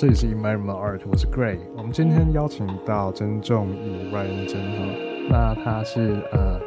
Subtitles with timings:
[0.00, 1.58] 这里是 Eminement Art，我是 Gray。
[1.76, 4.94] 我们今天邀请到曾仲义 Ryan 曾哈，
[5.28, 6.58] 那他是呃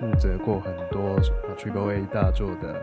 [0.00, 1.16] 负责过很多
[1.56, 2.74] Triple A 大作的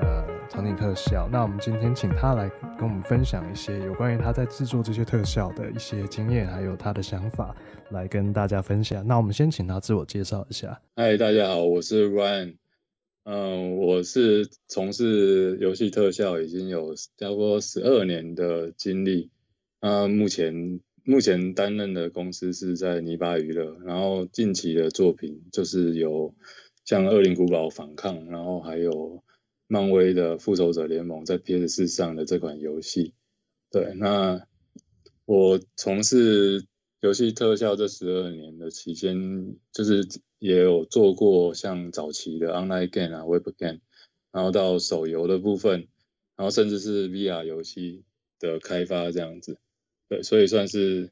[0.00, 1.28] 呃场景特效。
[1.32, 2.48] 那我们今天请他来
[2.78, 7.52] 跟我们分享一些有关于他在制作这些特效的一些经验，还有他的想法，
[7.90, 9.04] 来跟大家分享。
[9.04, 10.80] 那我们先请他自我介绍一下。
[10.94, 12.54] 嗨，大家好，我是 Ryan。
[13.24, 19.28] 嗯，我是从事游戏特效已经有差不多十二年的经历。
[19.80, 26.34] 那目前目前担任的公司是在泥巴娱乐，然后近期的作品就是有
[26.84, 29.22] 像《恶灵古堡反抗》，然后还有
[29.66, 33.14] 漫威的《复仇者联盟》在 PS4 上的这款游戏。
[33.70, 34.46] 对，那
[35.24, 36.66] 我从事
[37.00, 40.06] 游戏特效这十二年的期间，就是。
[40.40, 43.80] 也有做过像早期的 online game 啊、web game，
[44.32, 45.86] 然后到手游的部分，
[46.34, 48.04] 然后甚至是 VR 游戏
[48.38, 49.58] 的开发这样子，
[50.10, 51.08] 对，所以算是，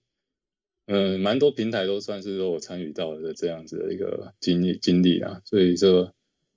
[0.84, 6.12] 嗯，蛮多平台都算是说我参与到的这样子的一个经历经历啊，所以说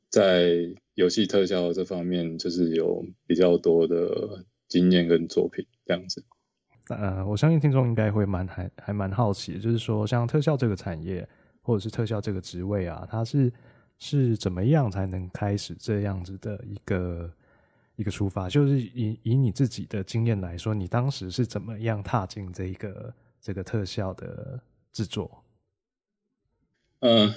[0.09, 6.21] 在游戏特效这方面就是有比较多的经验跟作品这样子。
[6.89, 11.25] 呃，我相信听众应该会蛮还还蛮好奇，就是说像特效这个产业。
[11.63, 13.53] 或者是特效这个职位啊，它是
[13.99, 17.31] 是怎么样才能开始这样子的一个
[18.01, 18.49] 一个出发？
[18.49, 24.59] 就是以以你自己的经验来说，你当时是怎么样踏进这一个这个特效的
[24.91, 25.43] 制作？
[26.99, 27.33] 嗯，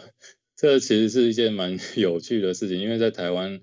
[0.57, 3.61] 这其实是一件蛮 有趣的事情，因为在台湾，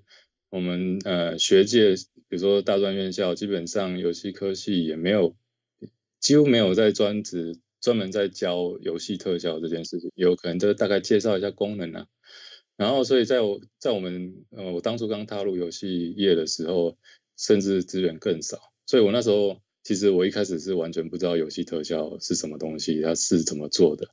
[0.48, 1.94] 我们呃学界，
[2.28, 5.36] 比如说大专院校，基本上游戏科系也没有，
[6.20, 7.60] 几乎没有在专职。
[7.82, 12.06] 专门在教游戏特效这件事情，有可能就大概介绍一下功能啊。
[12.82, 16.96] 然后，所以在我在我们呃，我当初刚踏入游戏业的时候，
[17.36, 24.08] 甚至资源更少，所以我那时候其实我一开始是完全不知道游戏特效是什么东西，它是怎么做的。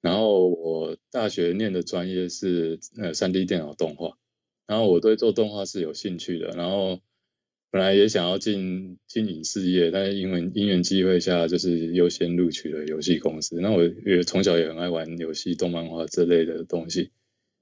[0.00, 4.18] 然后我大学念的专业是呃 3D 电脑动画，
[4.66, 7.00] 然后我对做动画是有兴趣的，然后。
[7.72, 13.60] 本来也想要进进影视业，但是因为因缘机会下，就是优先录取了游戏公司。
[13.60, 17.12] 那我也从小也很爱玩游戏、动漫画这类的东西，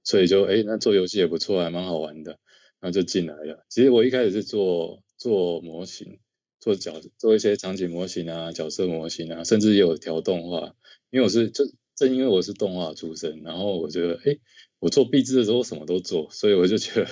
[0.08, 2.38] 所以就哎，那做游戏也不错，还蛮好玩的，
[2.80, 3.66] 然后就进来了。
[3.68, 6.18] 其实我一开始是做做模型，
[6.60, 10.74] 做角做一些场景模型啊、角色模型啊，甚至也有调动画。
[11.10, 14.38] 因为我是就正因为我是动画出身，然后我觉得哎，
[14.78, 17.06] 我做毕制的时候什么都做，所以我就觉得。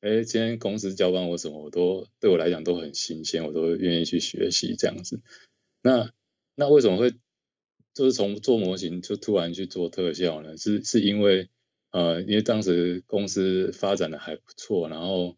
[0.00, 5.22] 哎，今天公司交办我什么，我都对我来讲都很新鲜，我都愿意去学习这样子。
[5.80, 6.10] 那
[6.54, 7.14] 那为什么会
[7.94, 10.58] 就是从做模型就突然去做特效呢？
[10.58, 11.48] 是是因为
[11.94, 15.36] 呃，因为当时公司发展的还不错，然后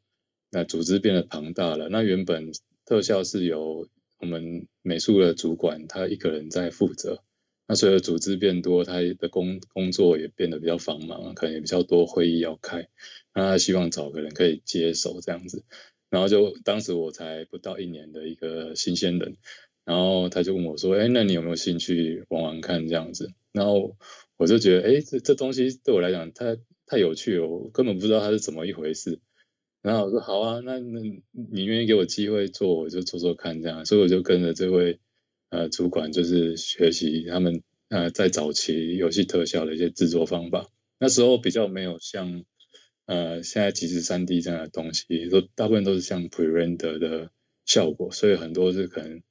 [0.50, 1.90] 那组织变得庞大了。
[1.90, 2.50] 那原本
[2.86, 3.86] 特效是由
[4.18, 7.22] 我们美术的主管他一个人在负责，
[7.68, 12.88] 那随着组织变多，他的工工作也变得比较繁忙，可能也比较多会议要开。
[13.34, 15.62] 那他希望找个人可以接手这样子，
[16.08, 19.36] 然后就当时我才不到一年的一个新鲜人，
[19.84, 23.96] 然后他就问我说：“哎，那你有没有兴趣玩玩看这样子？”然后
[24.36, 29.18] 我就觉得：“哎，这这东西对我来讲太太有趣了，我根本不知道它是怎么一回事。”
[29.82, 31.00] 然后我说：“好啊，那那
[31.32, 35.00] 你愿意给我机会做，我就做做看这样。”所以我就跟着这位
[35.50, 40.68] 呃主管，就是学习他们呃在早期游戏特效的一些制作方法。
[40.98, 42.44] 那时候比较没有像。
[43.08, 47.30] 呃，现在即时三 D 这样的东西，都大部分都是像 pre-render 的
[47.64, 49.22] 效果，所以很多是可能，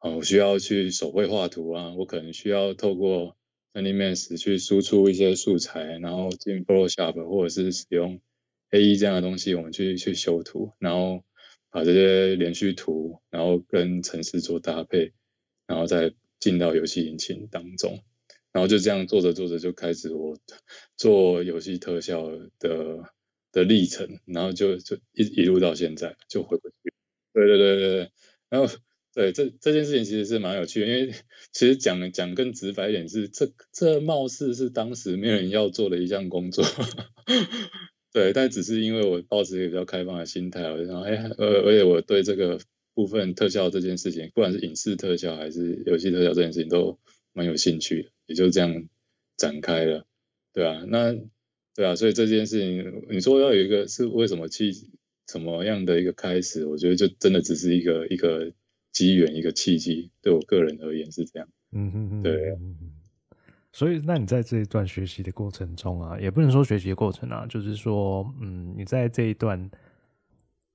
[0.00, 3.36] 哦，我需要去手绘画图啊，我可能需要透过
[3.80, 8.20] Animax 去输出一些素材，然后进 Photoshop 或者是使用
[8.70, 11.24] AE 这样的东西，我们去去修图，然后
[11.70, 15.12] 把这些连续图，然后跟程式做搭配，
[15.66, 18.02] 然后再进到游戏引擎当中，
[18.52, 20.36] 然后就这样做着做着就开始我
[20.96, 22.28] 做游戏特效
[22.58, 23.12] 的。
[23.50, 26.92] 的历程，然后就就一一路到现在就回不去。
[27.32, 28.12] 对对对对对，
[28.50, 28.68] 然后
[29.18, 31.12] 对这这件事情其实是蛮有趣的，因为
[31.52, 36.64] 其实讲讲更直白一点是，这这貌似是当时没有人要做的一项工作。
[38.14, 42.60] 对，但只是因为我抱持一个比较开放的心态，然后哎，而而且我对这个
[42.94, 47.00] 部分特效这件事情，不管是影视特效还是游戏特效这件事情，都
[47.32, 48.88] 蛮有兴趣的，也就这样
[49.36, 50.06] 展开了。
[50.52, 51.16] 对啊，那。
[51.74, 54.72] 对啊，所以这件事情，你说要有一个是为什么去
[55.28, 56.66] 什么样的一个开始？
[56.66, 58.52] 我觉得就真的只是一个一个
[58.98, 60.10] 机缘，一个契机。
[60.20, 61.48] 对我个人而言是这样。
[61.70, 62.58] 嗯哼哼，对。
[63.70, 69.70] 所以，那你在这一段学习的过程中啊，也不能说学习的过程啊，就是说，嗯，你在这一段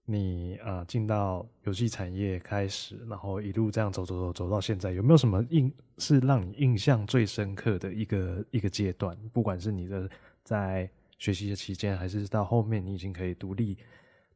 [0.06, 9.18] 你啊进到游戏产业开始，然后一路这样走走走走到现在，有没有什么印是让你印象最深刻的一个一个阶段？
[9.34, 10.10] 不管是你的
[10.44, 13.78] 在学习的期间，还是到后面你已经可以独立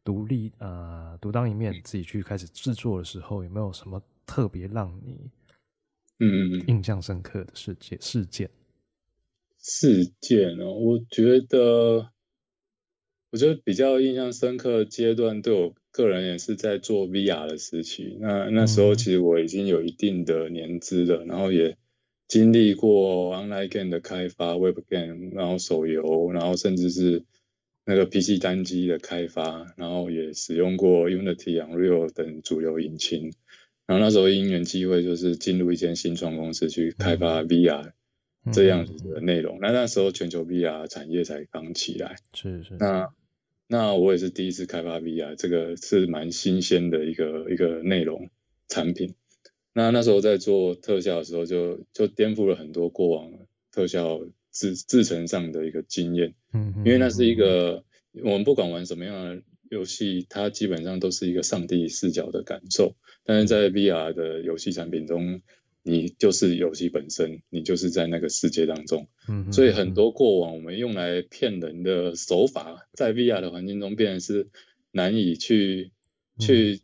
[0.07, 5.29] 独立呃独当一面，自己去开始制作的时候，有没有什么特别让你
[6.19, 8.49] 嗯印象深刻的事件事件？
[9.59, 12.11] 事件哦，我觉得。
[13.29, 18.17] 我觉得比较印象深刻的阶段，对我个人也是在做 VR 的时期。
[18.21, 21.77] 那那时候其实我已经有一定的年资了，然后也
[22.29, 27.25] 经历过 online game 的开发、web game，然后手游，然后甚至是
[27.87, 33.33] 那个 PC 单机的开发，然后也使用过 Unity、Unreal 等主流引擎。
[33.87, 37.93] 然后那时候因缘机会，就是进入一间新创公司去开发 VR。
[38.49, 42.77] 这样子的内容，那那时候全球 VR 产业才刚起来，是是。
[42.79, 43.09] 那
[43.67, 48.29] 那我也是第一次开发 VR，这个是蛮新鲜的一个一个内容
[48.69, 49.15] 产品。
[49.73, 53.33] 那那时候在做特效的时候就，就就颠覆了很多过往
[53.73, 54.21] 特效
[54.57, 56.33] 制制程上的一个经验。
[56.53, 57.83] 嗯，因为那是一个
[58.23, 65.41] 我们不管玩什么样的游戏，它基本上都是一个上帝视角的感受，但是在 VR 的游戏产品中。
[65.89, 74.49] 你就是游戏本身，你就是在那个世界当中，嗯，所以很多过往我们用来骗人的手法，在 VR 的环境中变成是
[74.91, 75.91] 难以去、
[76.35, 76.81] 嗯、去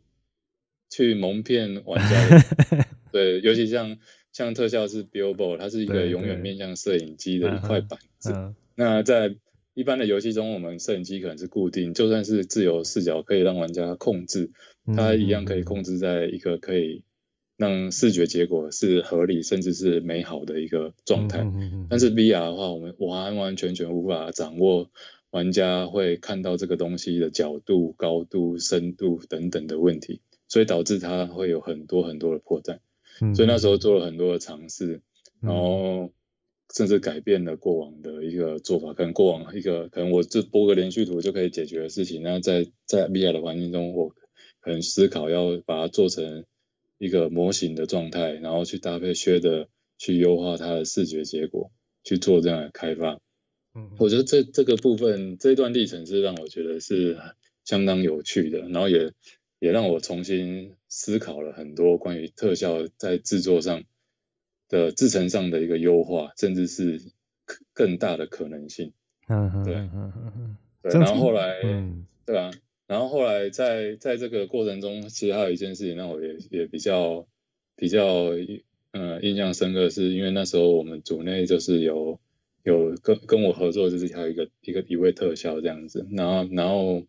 [0.88, 2.86] 去蒙骗玩家的。
[3.12, 3.98] 对，尤其像
[4.34, 8.52] 像特效是 Billboard，它是一个永远面向摄影机的一块板子。
[8.74, 9.34] 那在
[9.72, 14.50] 一般的游戏中，我们摄影机可能是固定，就算是自由视角可以让玩家控制，
[14.94, 17.02] 它一样可以控制在一个可以。
[17.56, 21.46] 让视觉结果是合理甚至是美好的一个状态，
[21.88, 24.90] 但是 VR 的话，我们完完全全无法掌握
[25.30, 32.80] 玩家会看到这个东西的角度、高度、深度等等的问题，所以导致它会有很多很多的破绽。
[33.34, 35.00] 所以那时候做了很多的尝试，
[35.40, 36.12] 然后
[36.74, 44.10] 甚至改变了过往的一个做法，可能过往一个可能我这播个连续图就可以解决的事情，那在在 VR 的环境中，我
[44.60, 46.44] 可能思考要把它做成。
[46.96, 49.66] 一个模型的状态，然后去搭配 shader
[49.98, 51.72] 去优化它的视觉结果，
[52.04, 53.18] 去做这样的开发。
[53.74, 57.18] 嗯，我觉得这这个部分这一段历程是让我觉得是
[57.64, 59.12] 相当有趣的，然后也
[59.64, 63.84] 也让我重新思考了很多关于特效在制作上
[64.68, 67.00] 的制成上的一个优化，甚至是
[67.72, 68.92] 更大的可能性。
[69.26, 72.50] 嗯嗯，对，嗯哼，对，然后后来，嗯，对啊。
[72.86, 77.26] 然后后来在在这个过程中，其实还有一件事情让我也也比较
[77.74, 78.04] 比较
[78.92, 82.20] 呃印象深刻，是因为那时候我们组内就是有
[82.64, 86.06] 有跟跟我合作，就是还有一个一个一位特效这样子。
[86.10, 87.02] 然后然后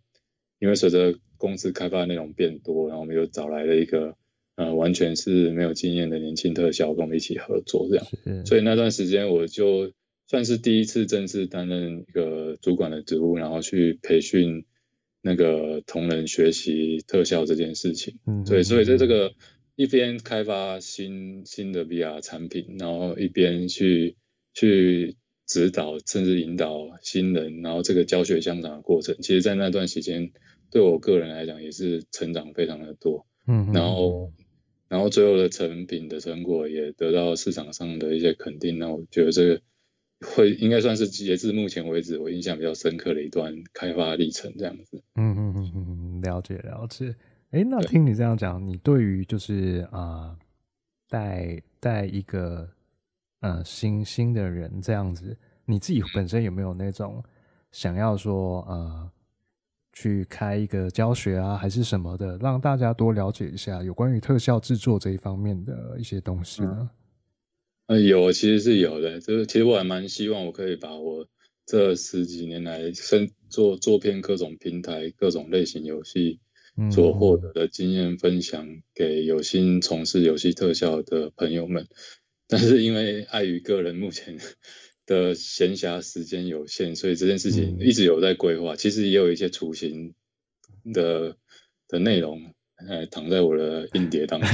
[0.60, 4.16] 因为随着公司开发的内容变多，然后我们又找来了一个
[4.56, 8.06] 呃完全是没有经验的年轻特效跟我们一起合作这样。
[8.46, 9.92] 所以那段时间我就
[10.28, 14.66] 算是第一次正式担任一个主管的职务，然后去培训。
[15.28, 19.34] 那个同仁学习特效这件事情，嗯，对，所以在这个
[19.76, 24.18] 一边开发新新的 VR 产品，然后一边去
[24.54, 25.16] 去
[25.48, 30.30] 指导甚至引导新人，然后这个教学相长的过程，其实，在那段时间
[30.72, 34.31] 对我个人来讲也是成长非常的多，嗯，然后
[34.88, 39.62] 然后最后的成品的成果也得到市场上的一些肯定，那我觉得这个。
[40.26, 45.04] 会应该算是截至目前为止我印象比较深刻的一段开发历程，这样子。
[45.16, 47.14] 嗯嗯嗯嗯，了解了解。
[47.52, 50.36] 哎、欸，那听你这样讲，你对于就是啊，
[51.10, 52.68] 带、呃、带一个
[53.42, 57.22] 呃新新的人这样子，你自己本身有没有那种
[57.74, 59.12] 想要说呃
[59.95, 66.78] 去开一个教学啊，还是什么的，让大家多了解一下有关于特效制作这一方面的一些东西呢？
[66.78, 66.90] 嗯
[67.87, 69.21] 呃，有，其实是有的。
[69.21, 71.28] 就是其实我还蛮希望我可以把我
[71.68, 76.40] 这十几年来生做做片各种平台、各种类型游戏
[76.92, 81.87] 所获得的经验分享给有心从事游戏特效的朋友们。
[82.47, 84.37] 但是因为碍于个人目前
[85.06, 88.76] 的闲暇时间有限，所以这件事情一直有在规划。
[88.76, 90.14] 其实也有一些雏形
[90.94, 91.38] 的
[91.88, 92.54] 的内容。
[92.78, 94.50] 哎，躺在我的硬碟当中，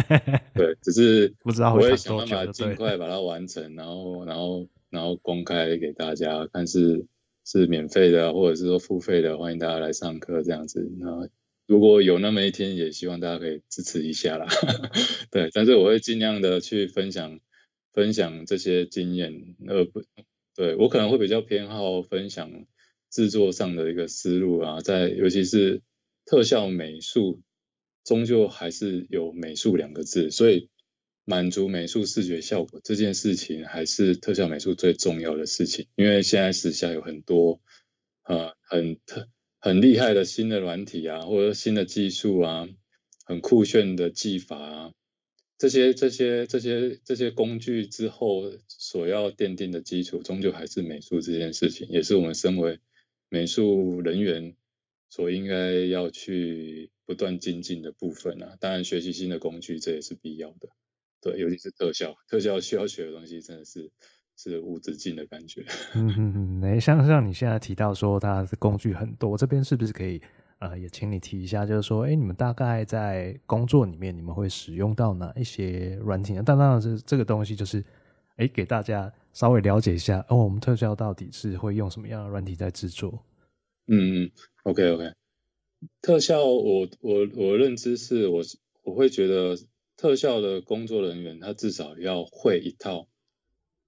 [0.56, 7.04] 对，只是不知道我会想办法尽快把它完成，然后，然后，然后公开给大家看是
[7.44, 10.90] 是免费的，或者是说付费的，欢迎大家来上课这样子。
[10.98, 11.28] 那
[11.66, 14.46] 如果有那么一天，也希望大家可以支持一下啦。
[15.30, 17.40] 对，但是我会尽量的去分享
[17.96, 20.04] 分享这些经验，呃，不，
[20.54, 22.66] 对，我可能会比较偏好分享
[23.10, 25.82] 制作上的一个思路啊，在尤其是。
[26.28, 27.40] 特效美术
[28.04, 30.70] 终究还是有美术两个字，所以
[31.24, 35.86] 满足美术视觉效果这件事情还是特效美术最重要的事情。
[35.94, 37.60] 因为现在时下有很多
[38.24, 39.28] 呃很特
[39.60, 42.68] 很厉害的新的软体啊，或者新的技术啊，
[43.24, 44.92] 很酷炫的技法啊。
[45.58, 52.78] 这些这些这些这些工具之后所要奠定的基础，终究还是美术这件事情，也是我们身为
[53.30, 54.54] 美术人员
[55.08, 58.56] 所应该要去不断精进的部分啊。
[58.60, 60.68] 当然，学习新的工具这也是必要的。
[61.22, 63.90] 对，尤其是特效，特效需要学的东西真的是
[64.36, 65.64] 是无止境的感觉。
[65.94, 70.20] 嗯嗯嗯，哎，像像你现在提到说它的工具很多，这边是不是可以？
[70.58, 76.42] 呃，也请你提一下，就是说，哎，你们大概在工作里面，你们会使用到哪一些软体呢？
[76.46, 77.84] 但当然是这个东西，就是，
[78.36, 83.22] 哎，给大家稍微了解一下，哦，我们特效到底是会用什么样的软体在制作？
[83.86, 84.30] 嗯嗯
[84.62, 85.12] ，OK OK，
[86.00, 88.42] 特效我，我我我认知是我
[88.82, 89.58] 我会觉得
[89.98, 93.08] 特效的工作人员，他至少要会一套，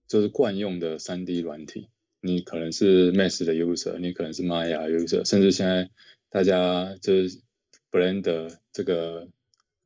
[0.06, 1.88] 就是惯用的三 D 软体。
[2.20, 5.88] 你可能是 Max 的 user，你可能是 Maya user，甚至现在。
[6.30, 7.40] 大家就是
[7.90, 9.28] Blender 这个、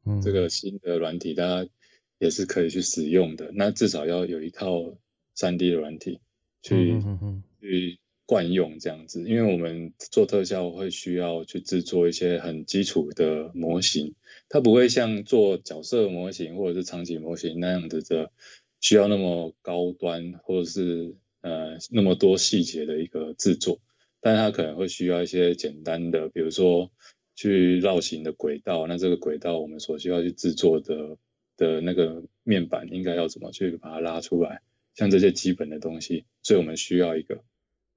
[0.05, 1.71] 嗯、这个新的软体，大家
[2.19, 3.51] 也是可以去使用的。
[3.55, 4.97] 那至少要有一套
[5.37, 6.21] 3D 的软体
[6.63, 14.15] 去、嗯、哼哼去惯用这样子，因为我们做特效会需要去制作一些很基础的模型，
[14.49, 18.33] 它不会像做角色模型或者是场景模型那样子的
[18.81, 23.81] 需要那么高端或者是呃那么多细节的一个制作。
[24.23, 26.91] 但它可能会需要一些简单的，比如说
[27.35, 31.19] 去绕行的轨道，那这个轨道我们所需要去制作的
[31.57, 34.63] 的那个面板应该要怎么去把它拉出来，
[34.95, 37.43] 像这些基本的东西，所以我们需要一个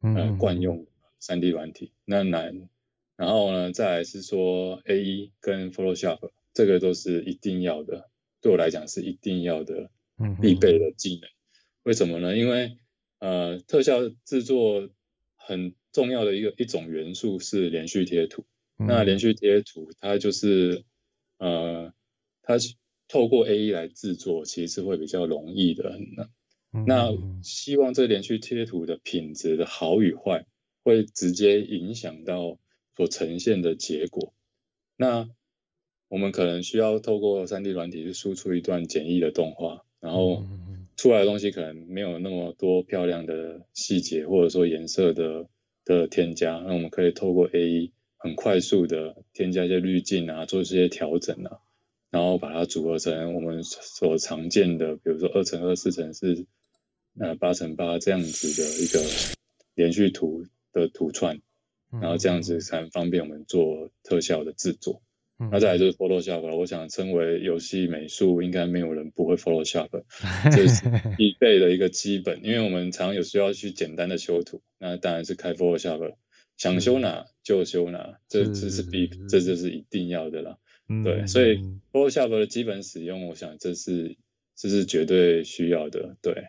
[0.02, 0.88] 呃惯用
[1.20, 1.92] 三 D 软体。
[2.06, 2.70] 那难，
[3.16, 8.10] 然后呢，再来是说 AE 跟 Photoshop，这个都是一定要的，
[8.42, 9.92] 对我来讲是一定要的
[10.42, 11.30] 必备的技能。
[11.84, 12.36] 为什么呢？
[12.36, 12.78] 因为
[13.20, 14.90] 呃特效制作
[15.36, 18.44] 很重要的一个一种元素是连续贴图，
[18.78, 20.84] 嗯、那连续贴图它就是
[21.38, 21.94] 呃，
[22.44, 22.56] 它
[23.08, 25.98] 透过 AE 来制作，其实是会比较容易的。
[26.18, 26.24] 那、
[26.74, 30.46] 嗯、那希望这连续贴图的品质的好与坏，
[30.84, 32.58] 会直接影响到
[32.98, 34.34] 所呈现的结果。
[34.98, 35.30] 那
[36.10, 40.44] 我们可能需要透过 3D 软体去输出一段简易的动画，然后
[40.98, 45.48] 出来的东西可能没有那么多漂亮的细节，或者说颜色的。
[45.86, 51.60] 的添加，那我们可以透过 AE 很快速的添加一些滤镜啊，做一些调整啊，
[52.10, 56.46] 然后把它组合成我们所常见的，比如说二乘二、四乘四、
[57.20, 59.00] 呃八乘八这样子的一个
[59.76, 61.40] 连续图的图串，
[61.92, 65.02] 然后这样子才方便我们做特效的制作。
[65.38, 69.90] 那、嗯、再来就是 Photoshop 了，我想称为游戏美术，应该没有人不会 Photoshop，
[70.50, 70.86] 这是
[71.18, 72.40] 必备的一个基本。
[72.42, 76.16] 因为我们常有需要去简单的修图，那当然是开 Photoshop，
[76.56, 80.58] 想修哪就修哪，这这是必，这就是一定要的了。
[81.04, 81.60] 对，所以
[81.92, 84.16] Photoshop 的基本使用，我想这是
[84.56, 86.16] 这是绝对需要的。
[86.22, 86.46] 对，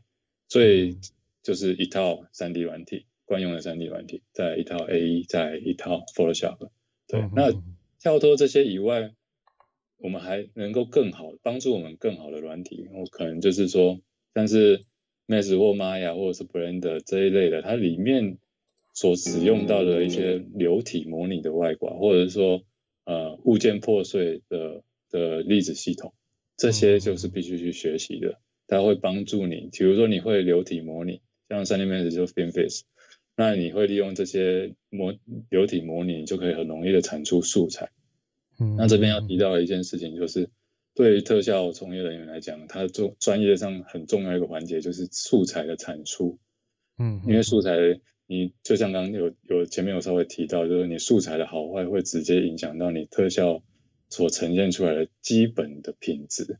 [0.48, 1.00] 所以
[1.42, 6.68] 就是一套 3D 软体，惯用的 3D 软体，再一套 AE，再一套 Photoshop。
[7.08, 7.50] 对，那。
[8.06, 9.10] 跳脱这些以外，
[9.98, 14.00] 我们还能够更好帮助我们更好的软体，我可能就是说，
[14.32, 14.84] 但是
[15.26, 18.38] Max 或 Maya 或者是 Blender 这一类的，它里面
[18.94, 22.62] 所使用到的一些流体模拟的外挂，或者是说
[23.06, 26.14] 呃物件破碎的的粒子系统，
[26.56, 32.82] 这些就是必须去学习的，它会帮助你，比如说你会流体模拟，像 3D Max 就 FilmFace。
[33.38, 35.14] 那你会利用这些模
[35.50, 37.90] 流体模拟，你就可以很容易的产出素材。
[38.58, 40.50] 嗯，那这边要提到的一件事情就是，
[40.94, 46.38] 对于特效从业人员来讲，它做专业上很重要一个环节就是素材的产出。
[46.98, 47.76] 嗯，因为素材，
[48.26, 53.62] 你就像刚刚有有前面有稍微提到，就是你素材的好坏会直接影响到你特效
[54.08, 56.58] 所呈现出来的基本的品质。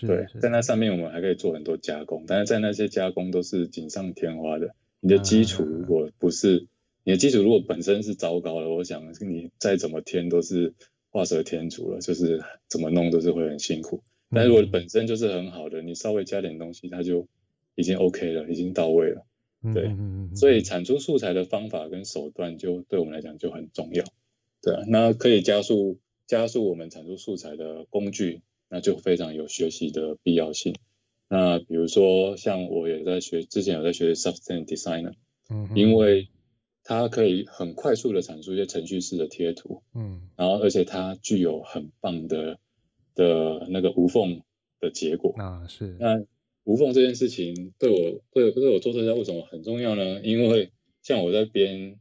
[0.00, 4.74] 对，在那上面我们还可以做很多加工，但是在那些加工都是锦上添花的。
[5.00, 6.68] 你的基础如果不是，
[7.04, 10.72] 你的基础如果本身是糟糕的，我想你再怎么添都是
[11.12, 14.02] 画蛇添足了，就是怎么弄都是会很辛苦。
[14.30, 17.28] 但如果本身就是很好的，你稍微加点东西，它就
[17.76, 19.26] 已经 OK 了，已经到位了。
[19.74, 19.94] 对，
[20.34, 24.04] 所以产出素材的方法跟手段就对我们来讲就很重要。
[24.60, 30.74] 对啊，那可以加速加速我们产出素材的工具，那就非常有学习的必要性。
[31.28, 35.12] 那比如说，像我也在学，之前有在学 Substance Designer，
[35.48, 36.28] 嗯，因为
[36.84, 42.58] 它可以很快速的产出一些程序式的贴图，嗯，然后而且它具有很棒的
[43.14, 44.42] 的那个无缝
[44.80, 45.96] 的结果啊，是。
[46.00, 46.24] 那
[46.64, 50.20] 无缝这件事情对我对对我做特效为什么很重要呢？
[50.22, 50.72] 因为
[51.02, 52.00] 像我在编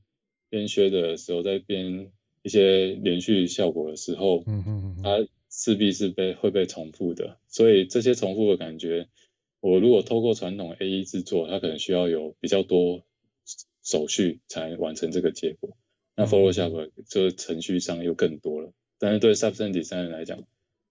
[0.50, 2.12] 编削的时候，在编
[2.42, 9.08] 一些连续效果的时候，嗯嗯嗯，它势必是被会被重复的，所以这些重复的感觉，
[9.60, 13.04] 我如果透过传统 AE 制作，它可能需要有比较多。
[13.84, 15.78] 手续才完成这个结果，
[16.16, 18.70] 那 Photoshop 就程序上又更多了。
[18.70, 20.44] 嗯、但是对 Substance Designer 来讲，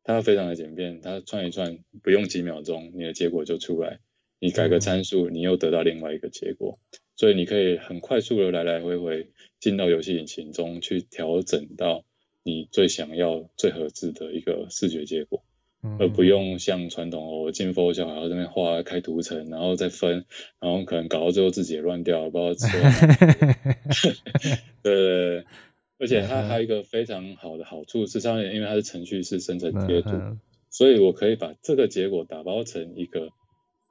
[0.03, 4.01] 它非常的简便，它串一串不用几秒钟，你的结果就出来。
[4.39, 6.79] 你改个参数，你又得到另外一个结果，
[7.15, 9.31] 所以你可以很快速的来来回回
[9.61, 12.05] 进到游戏引擎中去调整到
[12.43, 15.45] 你最想要、最合适的一个视觉结果。
[15.99, 20.27] 而不用像传统，我进 Photoshop 还要这边画开图层，然后再分，
[20.61, 22.69] 然后可能搞到最后自己也乱掉了，不知道做。
[24.83, 25.45] 对，对，对，
[25.99, 30.11] 而且它还有一个非常好的好处是，上面因为它是程序式生成贴图，
[30.71, 33.31] 所以我可以把这个结果打包成一个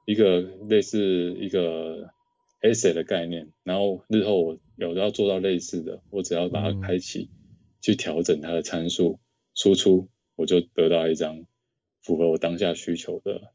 [0.06, 2.10] 一个类似一个
[2.62, 7.30] asset 的概念，然后日后我有要做到类似的，我只要把它开启，
[7.80, 9.18] 去调整它的参数，
[9.54, 11.46] 输出我就得到一张。
[12.02, 13.52] 符合我当下需求的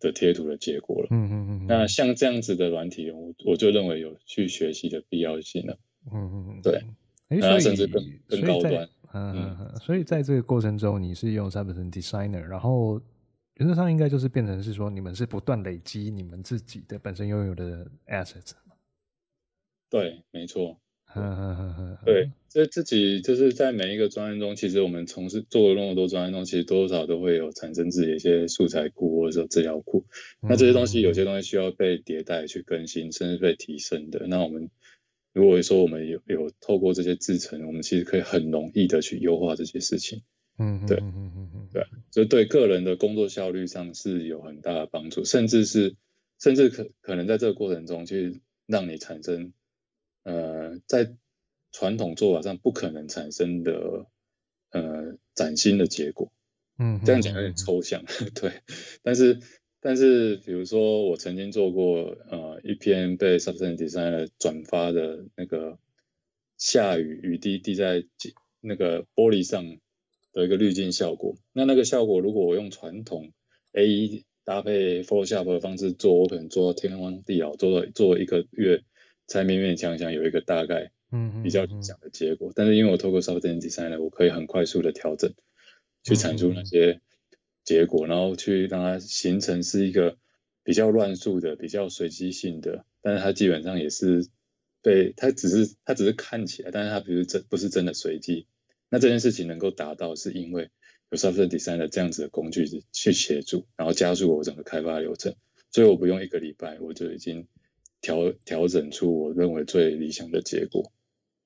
[0.00, 1.08] 的贴图的结果了。
[1.10, 1.66] 嗯嗯嗯。
[1.66, 5.78] 那像这样子的软体，我我就认为有去学习的必要性了。
[6.12, 6.62] 嗯嗯嗯。
[6.62, 6.82] 对。
[7.28, 8.88] 那甚至更更高端。
[9.14, 9.76] 嗯嗯嗯。
[9.80, 13.00] 所以在这个过程中，你是用 Substance Designer，然后
[13.54, 18.52] 原则上应该就是变成是说，你们是不断累积你们自己的本身拥有的 assets。
[19.88, 20.78] 对，没错。
[22.04, 30.06] 对，这自己就是在每一个专案中，其实我们从事做了那么多专案中，其实多少都会有产生自己的一些素材库或者说资料库。
[30.40, 34.26] 那这些东西有些东西需要被迭代去更新，甚至被提升的。
[34.26, 34.70] 那我们
[35.34, 40.22] 如果说我们有有透过这些制成，我们其实可以很容易的去优化这些事情。
[40.58, 40.96] 嗯，对，
[41.72, 45.96] 对，所以对个人的工作效率上是有很大的帮助，甚至是
[46.40, 49.52] 甚至可可能在这个过程中去让你产生。
[50.24, 51.14] 呃，在
[51.72, 54.06] 传统做法上不可能产生的
[54.70, 56.32] 呃崭新的结果，
[56.78, 58.52] 嗯，这样讲有点抽象，嗯、 对。
[59.02, 59.40] 但是
[59.80, 65.78] 但是，比如说我曾经做过呃一篇被 Substance Designer 转发的那个
[66.56, 68.04] 下雨雨滴滴在
[68.60, 69.78] 那个玻璃上
[70.32, 73.32] 的一个滤镜效果，那那个效果如果我用传统
[73.72, 78.84] AE 搭配 Photoshop 的方式做，我可能做到天荒地老，做到做一个月。
[79.26, 82.52] 才勉勉强强有一个大概，嗯，比较理想的结果。
[82.54, 85.32] 但是因为我透过 Substance Designer，我可以很快速的调整，
[86.02, 87.00] 去产出那些
[87.64, 90.18] 结果，然后去让它形成是一个
[90.64, 92.84] 比较乱数的、比较随机性的。
[93.00, 94.28] 但是它基本上也是
[94.82, 98.46] 被它只是它只是看起来，但是它不是真不是真的随机。
[98.90, 100.70] 那这件事情能够达到，是因为
[101.10, 105.34] 有 Substance Designer 这样子的工具去协助，然后加速我整个开发流程。
[105.70, 107.46] 所以我不用一个礼拜，我就已经。
[108.02, 110.92] 调调整出我认为最理想的结果，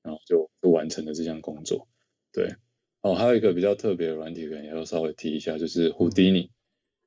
[0.03, 1.87] 然后就就完成了这项工作。
[2.33, 2.57] 对，
[3.03, 6.51] 哦，还有一个比较特别的软体，可能也要稍微提一下，就是 Houdini，嗯、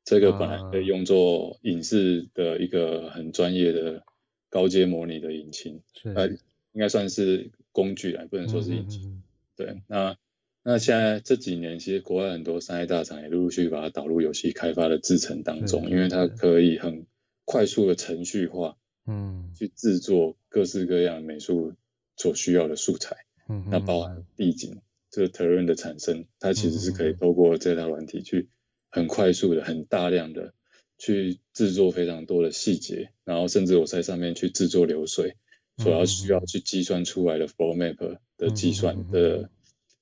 [0.05, 4.03] 这个本来可以用作影视的一个很专业的
[4.49, 6.29] 高阶模拟的引擎，是呃，
[6.71, 9.01] 应该算是工具来，不能说是引擎。
[9.01, 9.23] 嗯嗯嗯
[9.55, 10.17] 对，那
[10.63, 17.05] 那现在这几年，其实国外很多商业大厂也陆陆续续把它导入游戏开发的制程当中，因为它可以很
[17.45, 18.77] 快速的程序化。
[19.05, 21.73] 嗯，去制作各式各样美术
[22.15, 23.15] 所需要的素材，
[23.47, 28.49] 嗯，那包含地景这个 terrain 的产生，它其实是可以透过这套软体去
[28.89, 30.53] 很快速的、很大量的
[30.97, 35.35] 去制作非常多的细节，然后甚至我在上面去制作流水，
[35.77, 39.49] 所要需要去计算出来的 flow map 的计算的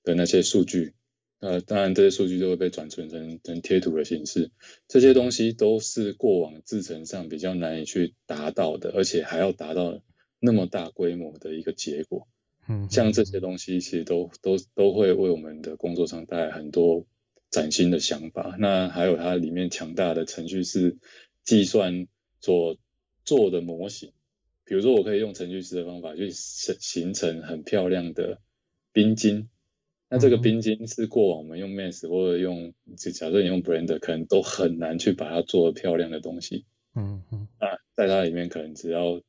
[0.04, 0.94] 的那些数据。
[1.40, 4.50] 呃，当然这些数据就会被转存成成贴图的形式，
[4.88, 10.02] 这些东西都是过往制程上比较难以去达到的，而且还要达到
[10.40, 12.28] 那么大规模的一个结果。
[12.68, 17.06] 嗯，像这些东西其实都都都会为我们的工作上带来很多
[17.52, 18.56] 崭新的想法。
[18.60, 20.98] 那还有它里面强大的程序式
[21.44, 22.08] 计算
[22.42, 22.78] 所
[23.24, 24.12] 做的模型，
[24.66, 28.42] 比如说我可以用程序式的方法去形形成很漂亮的
[28.92, 29.50] 冰晶。
[30.10, 36.66] 那这个冰晶是过往我们用 Max 或者用，就假设你用 Blender 可能都很难去把它做得漂亮的东西。
[36.96, 37.48] 嗯嗯。
[37.60, 39.22] 那在它里面可能只要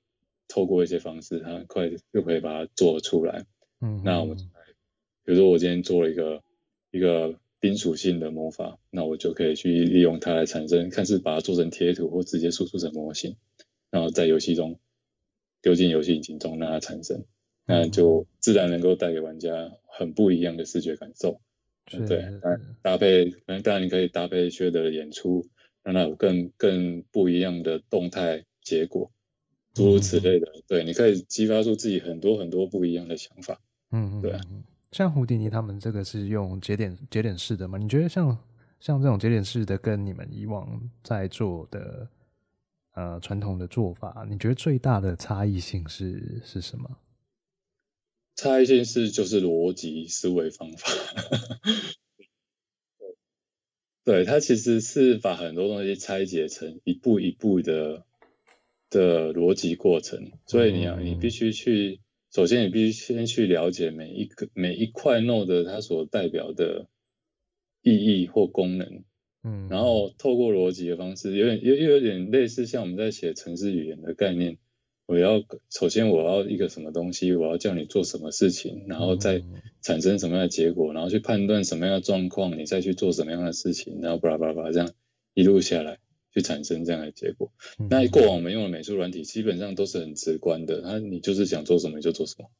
[0.46, 3.44] 透过一些方式，它很快就可以把它做出来。
[3.80, 4.02] 嗯。
[4.04, 6.42] 那我们，比如说我今天做了一个
[6.92, 13.36] 一个冰属性的魔法，那我就可以去利用它来产生，看是把它做成贴图或直接输出成模型，
[13.90, 14.78] 然后在游戏中
[15.60, 17.24] 丢进游戏引擎中让它产生。
[17.68, 21.40] 那就自然能够带给玩家很不一样的视觉感受。
[21.86, 25.46] 是对，那搭配，那当然你可以搭配薛德的演出，
[25.82, 29.10] 让它有更更不一样的动态结果，
[29.74, 30.46] 诸如此类的。
[30.54, 33.60] 嗯、对，你可以激发出自己很多很多不一样的想法。
[33.90, 34.38] 嗯，对。
[34.92, 37.78] 像胡迪尼他们这个是用节点节点式的吗？
[37.78, 38.36] 你觉得像
[38.80, 42.08] 像这种节点式的，跟你们以往在做的
[42.94, 46.90] 呃传统的做法，你觉得最大的差异性是是什么？
[48.38, 50.88] 差异性是就是逻辑思维方法，
[54.04, 58.06] 对，它其实是把很多东西拆解成一步一步的
[58.90, 61.98] 的逻辑过程，所以你要你必须去，
[62.32, 66.86] 首先你必须先去了解每一个每一块 node 它所代表的
[67.82, 69.02] 意义或功能，
[69.42, 74.58] 嗯，然后透过逻辑的方式，有点又又有点类似像我们在写程式语言的概念。
[75.08, 79.42] 我要首先我要一个什么东西，我要叫你做什么事情，然后再
[79.80, 84.92] 产生什么样的结果，然后去判断什么样的状况，你再去做什么样的事情，然后巴拉巴拉这样
[85.32, 85.98] 一路下来，
[86.34, 87.50] 去产生这样的结果。
[87.88, 92.50] 那过往我们用的美术软体基本上都是很直观的，它你就是想做什么就做什么，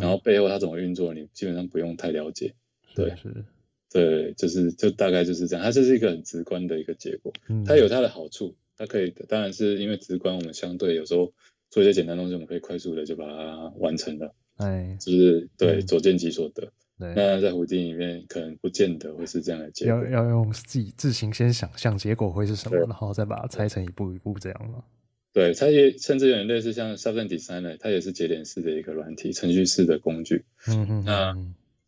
[0.00, 2.54] 然后背后它怎么运作，你基本上不用太了解。
[2.96, 3.44] 对，是
[3.92, 7.32] 对，就是就大概就是这样，它这是一个很直观的一个结果，
[7.64, 11.32] 它有它的好处，它可以当然是因为直观，我们相对有时候。
[11.70, 14.34] 做一些简单东西，我们可以快速的就把它完成了。
[14.56, 16.72] 哎，就是对，嗯、所见即所得。
[16.98, 19.94] 对，那在胡迪里面可能不见得会是这样的结果。
[19.94, 24.82] 要要用自己自行先想象结果会是什么，然后再把它拆成一步一步这样吗？
[25.32, 30.44] 对，它也甚至有点类似像 Substance Designer，它也是节点式的一个软体程序式的工具。
[30.68, 31.36] 嗯哼，那。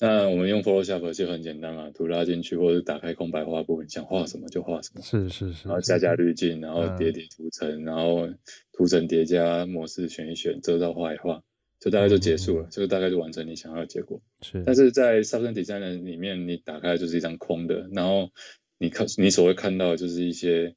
[0.01, 5.03] 那我们用 Photoshop 就很简单嘛，图拉进去，或者是打开空白画布，你想画什么就画什么。
[5.03, 5.67] 是是是。
[5.67, 8.29] 然后加加滤镜，然后叠叠图层，嗯、然后
[8.73, 11.43] 图层叠加模式选一选，遮罩画一画，
[11.81, 12.69] 就大概就结束了。
[12.71, 14.23] 这个、嗯、大概就完成你想要的结果。
[14.41, 14.63] 是。
[14.65, 18.31] 但是在 Substance Designer 里面，你打开就是一张空的，然后
[18.79, 20.77] 你看你所会看到的就是一些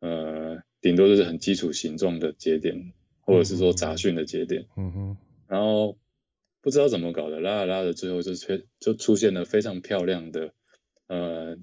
[0.00, 4.66] 呃，顶多就是很基础形状的节点，或者是说杂讯的节点。
[4.76, 5.16] 嗯哼。
[5.48, 5.96] 然后。
[6.68, 10.52] 不知道怎么搞的，拉着拉着，最后就出就出现了非常漂亮的
[11.06, 11.56] 呃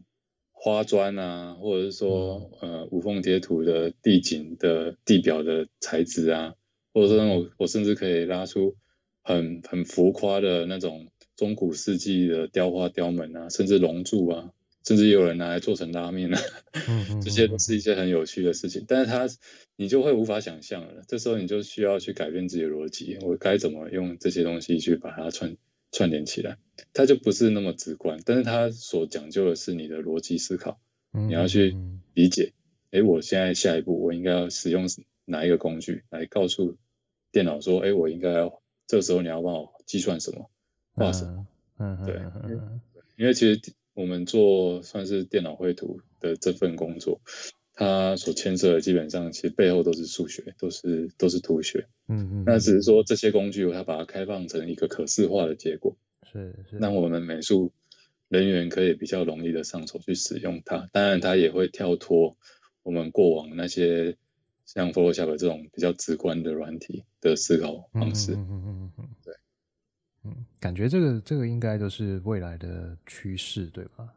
[0.52, 6.56] 花砖啊，或者是说呃无缝贴土的地景的地表的材质啊，
[6.92, 8.78] 或者说我我甚至可以拉出
[9.22, 14.50] 很很浮夸的那种中古世纪的雕花雕门啊，甚至龙柱啊。
[14.86, 16.38] 甚至也有人拿来做成拉面了，
[17.24, 18.86] 这些都是一些很有趣的事情。
[18.88, 19.28] 但是它，
[19.76, 21.02] 你就会无法想象了。
[21.08, 25.58] 这时候你就需要去改变自己的逻辑，我该怎么用这些东西去把它串
[25.92, 26.60] 串联起来？
[26.94, 30.80] 它就不是那么直观，但是它所讲究的是你的逻辑思考。
[31.12, 31.76] 你要去
[32.14, 32.54] 理解，
[32.92, 34.86] 哎，我现在下一步我应该要使用
[35.26, 36.78] 哪一个工具来告诉
[37.32, 40.52] 电脑说，哎，我应该要这时候你要帮我计算什么，
[40.94, 41.48] 画什么？
[41.80, 42.22] 嗯，对，
[43.18, 43.60] 因为其实。
[43.96, 47.22] 我们做算是电脑绘图的这份工作，
[47.74, 51.88] 它所牵涉的基本上其实背后都是数学，都是都是图学。
[52.08, 52.44] 嗯嗯。
[52.46, 55.98] 那只是说这些工具，它把它开放成一个可视化的结果。
[56.32, 56.78] 是是。
[56.78, 57.72] 那我们美术
[58.28, 62.38] 人员可以比较容易的上手去使用它，当然它也会跳脱
[62.84, 64.18] 我们过往那些
[64.66, 68.34] 像 Photoshop 这种比较直观的软体的思考方式。
[68.34, 69.10] 嗯嗯嗯嗯。
[69.24, 69.34] 对。
[70.26, 74.14] 嗯，感觉这个这个应该都是未来的趋势，对吧？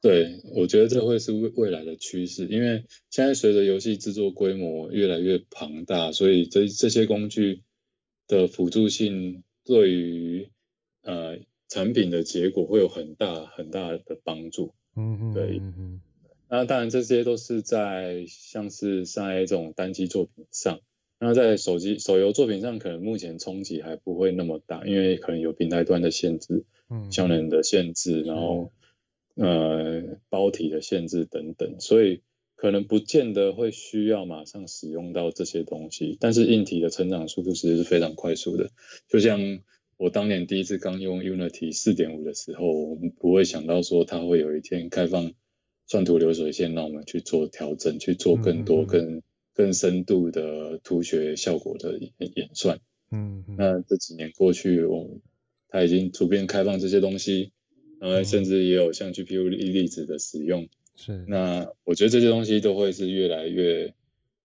[0.00, 7.62] 对，我觉得这会是未未来的趋势，因为现在随着游戏制作规模越来越庞大，所以这这些工具
[8.26, 10.48] 的辅助性对于
[11.02, 14.74] 呃产品的结果会有很大很大的帮助。
[14.96, 16.00] 嗯嗯，对，嗯嗯。
[16.48, 20.80] 那当然这些都是在像是在这种单机作品上。
[21.24, 28.72] 那在手机手游作品上，可能目前冲击还不会那么大，因为可能有平台端的限制，嗯，效能的限制，然后
[29.36, 32.22] 呃包体的限制等等，所以
[32.56, 36.16] 可能不见得会需要马上使用到这些东西。
[36.18, 38.70] 但是硬体的成长速度其实是非常快速的，
[39.08, 39.60] 就像
[39.96, 45.32] 我当年第一次刚用 Unity 四点五的时候，我们不会想到说它会有一天开放
[45.86, 49.22] 算图流水线，让我们去做调整，去做更多更。
[49.54, 55.20] 更深度的图学效果的演算，嗯，那这几年过去，我们
[55.68, 57.52] 它已经普遍开放这些东西，
[58.00, 61.24] 然后甚至也有像 GPU 粒子的使用，是。
[61.28, 63.94] 那我觉得这些东西都会是越来越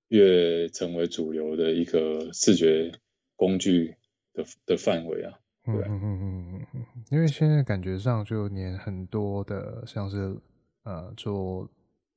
[0.09, 2.91] 越成为主流的一个视觉
[3.37, 3.95] 工具
[4.33, 5.39] 的的范围啊。
[5.65, 6.21] 对，嗯嗯嗯
[6.53, 10.37] 嗯嗯，因为现在感觉上就连很多的像是
[10.83, 11.69] 呃做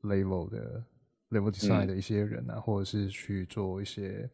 [0.03, 0.83] level 的。
[1.31, 4.29] Level design 的一些人啊，嗯、或者是去做一些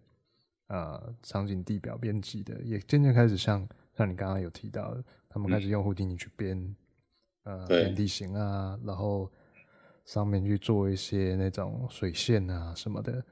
[0.69, 6.59] 呃场景地表编辑的，也渐渐开始像像你刚刚有提到的，他们开始用胡迪尼去编、
[7.45, 9.31] 嗯、呃编地形啊，然后
[10.05, 13.25] 上面去做一些那种水线啊什么的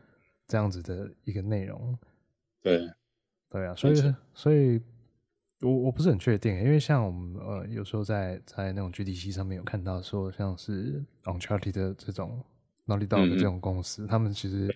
[0.47, 1.99] 这样子的一个内容。
[2.63, 2.89] 对，
[3.51, 4.81] 对啊，所以所以。
[5.61, 12.45] 我我不是很确定，因为像我们呃有时候在在那种 GDC 上面有看到说，像是 Uncharted 的这种
[12.87, 14.75] Naughty Dog 的这种公司，嗯、他们其实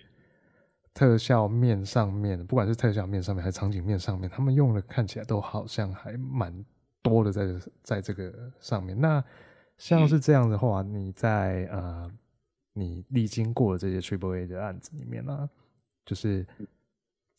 [0.95, 6.65] 特效面上面，不管是特效面上面还是场景面上面，他们用的看起来都好像还蛮
[7.03, 7.47] 多的在
[7.83, 8.99] 在这个上面。
[9.01, 9.23] 那
[9.77, 12.11] 像是这样的话，嗯、你在呃
[12.73, 15.49] 你历经过的这些 Triple A 的案子里面呢、啊，
[16.05, 16.47] 就是。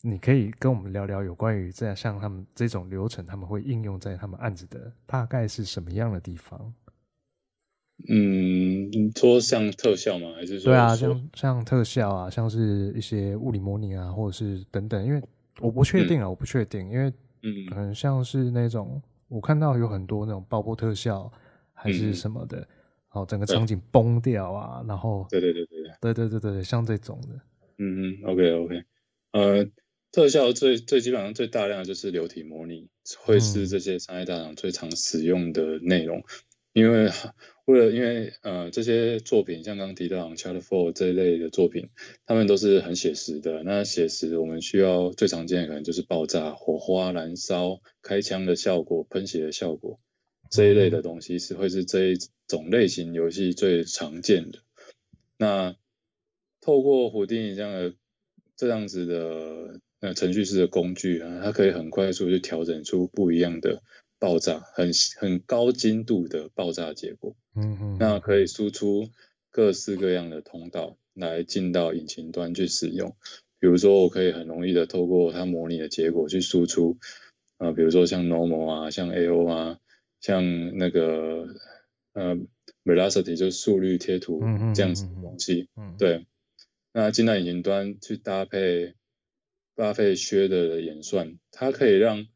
[0.02, 6.72] 你可以跟我们聊聊有关于这样像他们这种流程，他们会应用在他们案子的大概是什么样的地方？
[8.08, 10.32] 嗯，你说像特效吗？
[10.34, 10.72] 还是说？
[10.72, 15.04] 对啊，像像特效啊，像是一些物理模拟啊，或者是等等。
[15.04, 15.22] 因为
[15.60, 21.30] 我不确定啊，嗯、我不确定，因为嗯，可能像是那种我看到有很多那种爆破特效
[21.72, 22.66] 还是什么的，嗯、
[23.12, 27.28] 哦，整个场景崩掉啊，然后对对对对对对对对像这种的，
[27.78, 28.82] 嗯嗯，OK OK，
[29.32, 29.66] 呃。
[30.12, 32.88] 特效最最基本上最大量的就是流体模拟，
[33.20, 36.18] 会是这些商业大厂最常使用的内容。
[36.18, 36.24] 嗯、
[36.72, 37.08] 因为
[37.70, 41.88] 为了因为呃这些作品像刚刚提到《Uncharted 4》这一类的作品，
[42.26, 43.62] 他们都是很写实的。
[43.62, 49.98] 那写实我们需要最常见的可能就是爆炸、火花、燃烧、开枪的效果、喷血的效果
[50.50, 52.14] 这一类的东西是会是这一
[52.46, 54.58] 种类型游戏最常见的。
[55.38, 55.76] 那
[56.60, 57.94] 透过胡迪尼这样的
[58.56, 59.80] 这样子的。
[60.02, 63.82] 呃程序式的工具啊，它可以很快速去调整出不一样的
[64.20, 67.34] 爆炸，很很高精度的爆炸结果。
[67.56, 67.96] 嗯嗯。
[67.98, 69.08] 那可以输出
[69.50, 73.16] 各式各样的通道来进到引擎端去使用。
[73.58, 76.98] 比如说，我可以很容易的透过它模拟的结果去输出
[77.56, 79.80] 啊、呃，比如说像 normal 啊，像 AO 啊，
[80.20, 81.46] 像那个
[82.12, 82.36] 呃
[82.84, 84.40] velocity 就是速率贴图
[84.74, 85.68] 这样子的东西。
[85.76, 85.96] 嗯。
[85.98, 86.26] 对。
[86.92, 88.94] 那进到引擎端去搭配。
[89.76, 92.26] 巴菲薛的演算，它可以让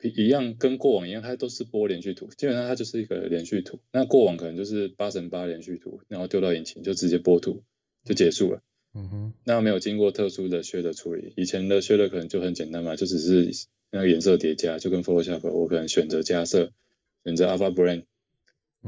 [0.00, 3.80] 一样跟过往一样，它都是播连续图，基本上它就是一个连续图。
[3.92, 7.62] 那过往可能就是八乘八连续图，然后丢到引擎就直接播图
[8.04, 8.62] 就结束了。
[8.94, 9.32] 嗯哼。
[9.44, 13.50] 那没有经过特殊的削的处理，以前的削的可能就很简单嘛，就只是
[13.90, 16.72] 那个颜色叠加，就跟 Photoshop，我可能选择加色，
[17.24, 18.04] 选择 Alpha Blend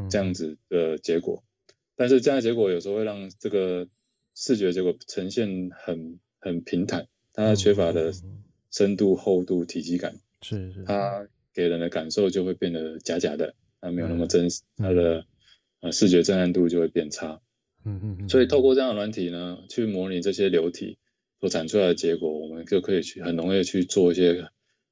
[0.08, 1.42] 这样子的结果。
[1.44, 3.88] 嗯、但是这样的结果有时候会让这个
[4.34, 7.08] 视觉结果呈现很很平坦。
[7.32, 8.12] 它缺乏的
[8.70, 15.24] 深度、厚度、体积感，是是，它给人的感受就会变得假假的，它没有那么真实，它的
[15.80, 17.40] 呃视觉震撼度就会变差。
[17.84, 18.28] 嗯嗯嗯。
[18.28, 20.98] 所以透过这样的软体呢，去模拟这些流体
[21.40, 24.48] 所产出来的结果，我们就可以去很容易去做一些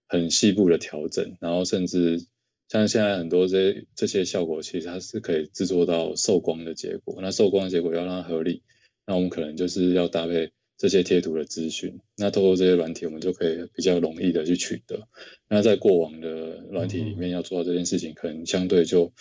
[0.07, 2.27] 很细部的调整，然后甚至
[2.69, 7.19] 像现在很多这些这些效果，其实它是可以制作到受光的结果。
[7.23, 8.63] 那受光的结果要让它合理，
[9.07, 10.53] 那我们可能就是要搭配。
[10.79, 15.09] 这些贴图的资讯，那透过这些软体，我们就可以比较容易的去取得。
[15.49, 16.29] 那在过往的
[16.71, 19.12] 软体里面要做到这件事情，可能相对就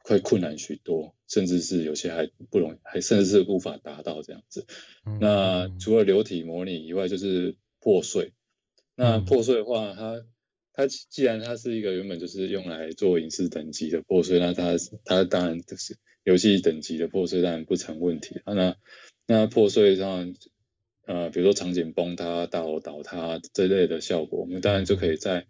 [0.00, 4.66] 会困难许多，甚至是有些还不容易，还甚至是无法达到这样子。
[5.20, 8.32] 那除了流体模拟以外，就是破碎。
[8.96, 10.24] 那破碎的话，它
[10.72, 18.40] 它既然它是一个原本就是用来做影视等级的破碎，那它它当然就是游戏等级的破碎，当然不成问题。
[18.44, 18.74] 那
[19.28, 20.34] 那破碎上。
[21.08, 25.46] 呃，比如说场景崩塌、大楼倒塌这类的效果，我们当然就可以在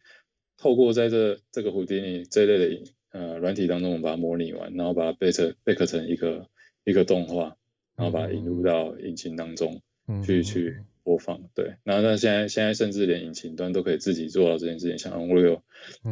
[0.56, 6.46] 透过在这这个蝴蝶里这一类的呃软体当中，我们把它模拟完，然后把它贝克贝克成一个
[6.84, 7.56] 一个动画，
[7.96, 9.82] 然后把它引入到引擎当中
[10.24, 11.42] 去、嗯、去播放。
[11.56, 15.62] 对，然后那现在现在甚至连引擎端都可以自己做到这件事情，像 Unreal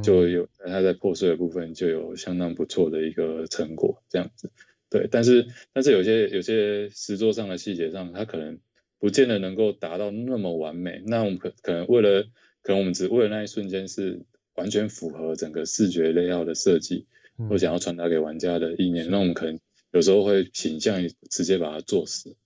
[0.03, 4.51] 就有它在破碎的部分就有相当不错的一个成果这样子。
[4.91, 8.59] 对，但是但是有些有些实作上的细节上，它可能。
[8.99, 12.25] 不见得能够达到那么完美，那我们可可能为了，
[12.63, 17.07] 可能我们只为了那一瞬间是完全符合整个视觉 layout 的设计，
[17.49, 19.61] 或想要传达给玩家的意念，嗯、那我们可能
[19.93, 22.37] 有时候会倾向于直接把它做死，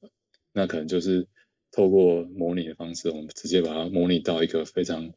[0.52, 1.28] 那可能就是
[1.70, 5.12] 透过模拟的方式，我们直接把它模拟到一个非常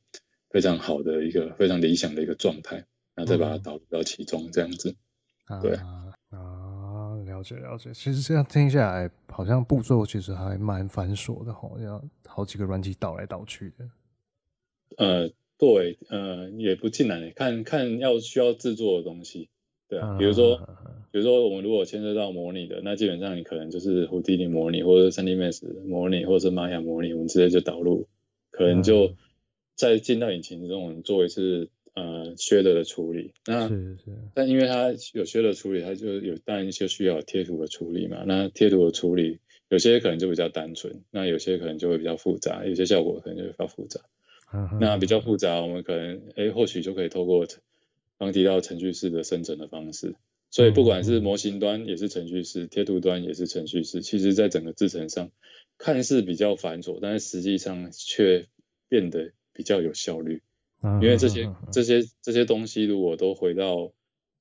[0.49, 4.95] 非常好的一个非常理想的一个状态，然后再把它导入到其中这样子，
[5.49, 5.79] 嗯、对。
[7.43, 13.89] 解了解，其实这样听下来，好像步骤其实还蛮繁琐的，好像好几个软体导来导去的。
[14.97, 19.49] 呃，对，呃，也不尽然，看看要需要制作的东西，
[19.87, 20.67] 对啊，比如说，啊、
[21.11, 28.07] 比如说我们如果牵涉到模拟的，那基本上你可能就是胡迪尼模拟，或者三 D Max 模拟，或者是玛雅模拟，我们直接就导入
[28.51, 29.15] 可能就
[29.75, 33.33] 在进到引擎之中，我们做一次呃 shader 的处理。
[33.45, 34.11] 那是是。
[34.33, 38.23] 但因为它有 shader 的处理，它就有当然就需要贴图的处理嘛。
[38.25, 44.01] 那贴图的处理有些可能就比较单纯，那有些可能就会比较复杂，有些效果可能就比较复杂。
[44.79, 47.47] 那比较复杂，我们可能哎、欸，或许就可以透过
[48.19, 50.13] 刚提到程序式的生成的方式。
[50.51, 55.31] 所以不管是模型端也是程序式，贴图端也是程序式，其实在整个制程上
[55.79, 58.45] 看似比较繁琐，但是实际上却
[58.87, 60.43] 变得比较有效率。
[61.01, 63.91] 因为这些这些这些东西如果都回到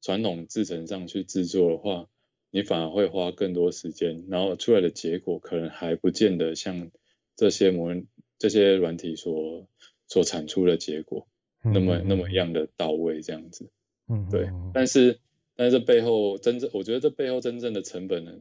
[0.00, 2.08] 传统制程上去制作的话，
[2.50, 6.90] 你反而会花更多时间，然后出来的结果可能还不见得像
[7.36, 7.94] 这些模
[8.38, 9.66] 这些软体所
[10.08, 11.26] 所产出的结果
[11.62, 13.70] 那么那么样的到位这样子。
[14.08, 15.18] 嗯，对，但是。
[15.54, 18.32] 但是这背后真正，我觉得这背后真正的成本呢，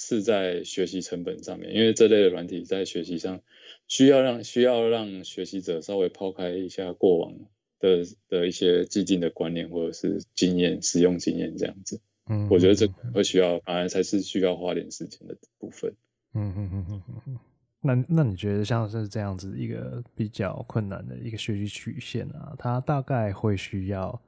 [0.00, 3.40] 是在学习成本上面，因为这类的软体在学习上
[3.88, 7.34] 需要让需要让学习者稍微抛开一下过往
[7.80, 12.00] 的的一些既定的观念或者是经验使用经验这样子。
[12.30, 15.92] 嗯，我觉得这会需要，反而才是需要花点时间的部分。
[16.32, 17.38] 嗯嗯嗯嗯嗯嗯。
[17.80, 24.22] 那那你觉得像是这样子一个比较困难的一个学习曲线啊，它大概会需要？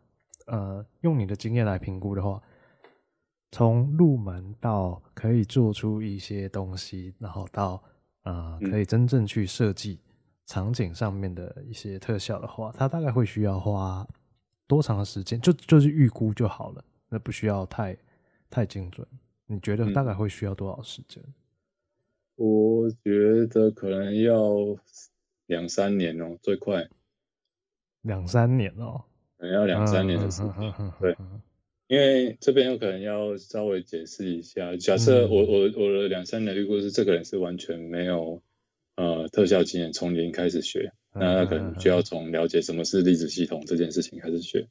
[0.46, 2.42] 呃，用你的经验来评估的话，
[3.52, 7.82] 从入门到可以做出一些东西，然后到
[8.22, 9.98] 呃可以真正去设计
[10.46, 14.06] 场景上面的一些特效的话，它大概会需要花
[14.66, 15.40] 多长的时间？
[15.40, 17.96] 就就是预估就好了，那不需要太
[18.48, 19.06] 太精准。
[19.46, 21.22] 你觉得大概会需要多少时间？
[22.36, 24.54] 我觉得可能要
[25.46, 26.88] 两三年哦，最快
[28.02, 29.02] 两三年哦。
[29.36, 31.16] 可能要两三年的时间，对，
[31.90, 34.76] 因为这边有可能要稍微解释一下。
[34.76, 38.44] 假设我我我的两三年的预估是这个人是完全没有
[38.94, 44.68] 呃特效经验，从零开始学，那他可能就要从了解什么是粒子系统这件事情开始学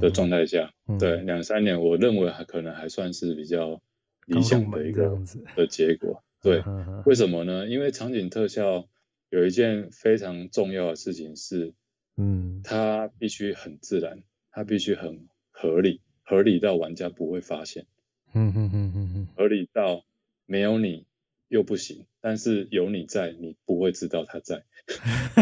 [0.00, 3.82] 的状态下，对，两三年我认为还可能还算是比较
[4.24, 5.18] 理想的一个
[5.56, 6.22] 的结果。
[6.40, 6.62] 对，
[7.04, 7.66] 为什么呢？
[7.66, 8.86] 因为场景特效
[9.28, 11.74] 有一件非常重要的事情是。
[12.16, 17.86] 嗯，它必须很自然，它必须很合理，合理到玩家不会发现。
[18.32, 20.04] 嗯嗯嗯嗯嗯，合理到
[20.46, 21.04] 没有你
[21.48, 24.64] 又不行，但是有你在，你不会知道他在，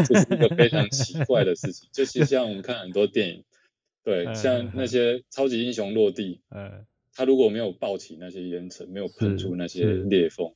[0.07, 1.89] 这是一个非常奇怪的事情。
[1.95, 3.45] 就是像我们看很多电影，
[4.05, 10.53] 对，像那些超级英雄落地，嗯，他如果没有爆起那些烟尘，没有喷出那些裂缝，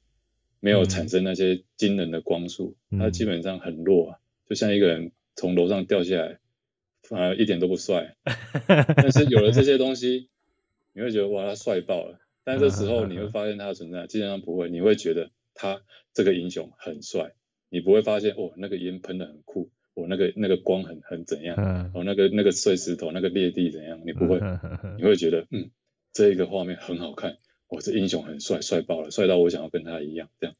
[0.60, 5.12] 没有产生那些惊人的光束，他基本上很弱啊，就像一个人。
[5.38, 6.38] 从楼上掉下来，
[7.08, 8.16] 反而一点都不帅。
[8.96, 10.28] 但是有了这些东西，
[10.94, 12.18] 你会觉得哇，他帅爆了。
[12.44, 14.70] 但这时候 你会发现他的存在，基本上不会。
[14.70, 15.82] 你会觉得他
[16.14, 17.32] 这个英雄很帅，
[17.68, 24.40] 你不会发现哦，那个烟喷的很酷，哦，那个那个光很很怎样，哦，那个那个碎石头，那个裂地怎样，你不会，
[24.96, 25.70] 你会觉得嗯，
[26.12, 27.36] 这一个画面很好看，
[27.68, 30.56] 哦，这英雄很帅，帅爆了，帅到我想要跟他一样这样。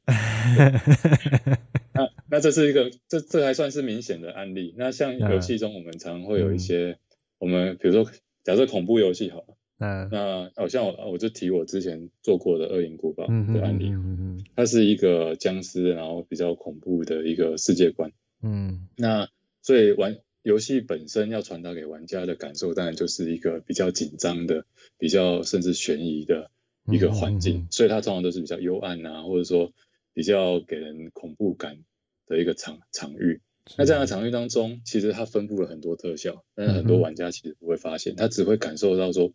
[1.94, 4.75] 那那这是一个，这这还算是明显的案例。
[4.77, 6.99] 那像游戏中，我们常会有一些，嗯、
[7.38, 8.12] 我们比如说，
[8.44, 18.12] 假设恐怖游戏好了，嗯、那好像我我就提我之前做过的《恶影古堡》的案例，嗯嗯嗯、它是一个僵尸，然后比较恐怖的一个世界观。
[18.42, 19.31] 嗯，那
[19.62, 24.66] 所以玩游戏本身要传达给玩家的感受，当然就是一个比较紧张的、
[24.99, 26.51] 比较甚至悬疑的
[26.85, 29.72] 一个环境，所以它通常都是比较幽暗啊，或者说。
[30.16, 31.77] 比较给人恐怖感
[32.26, 33.40] 的一个场场域，
[33.78, 39.32] 那这样的场域当中，其实它分布了很多特效，但是很多玩家其实不会发现，他只会感受到说，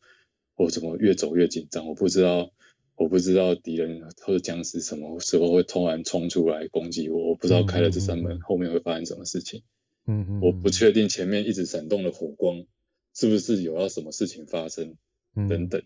[0.56, 2.52] 我怎么越走越紧张，我不知道，
[2.96, 9.64] 我不知道敌人或者僵尸什么时候会突然冲出来攻击我，我不知道开了这扇门后面会发生什么事情，
[10.06, 12.66] 嗯嗯，我不确定前面一直闪动的火光
[13.14, 14.96] 是不是有要什么事情发生，
[15.36, 15.82] 等等。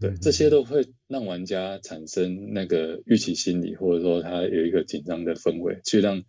[0.00, 6.24] 对，这些都会让玩家产生那个预期心理，或者说他有一个紧张的氛围，去让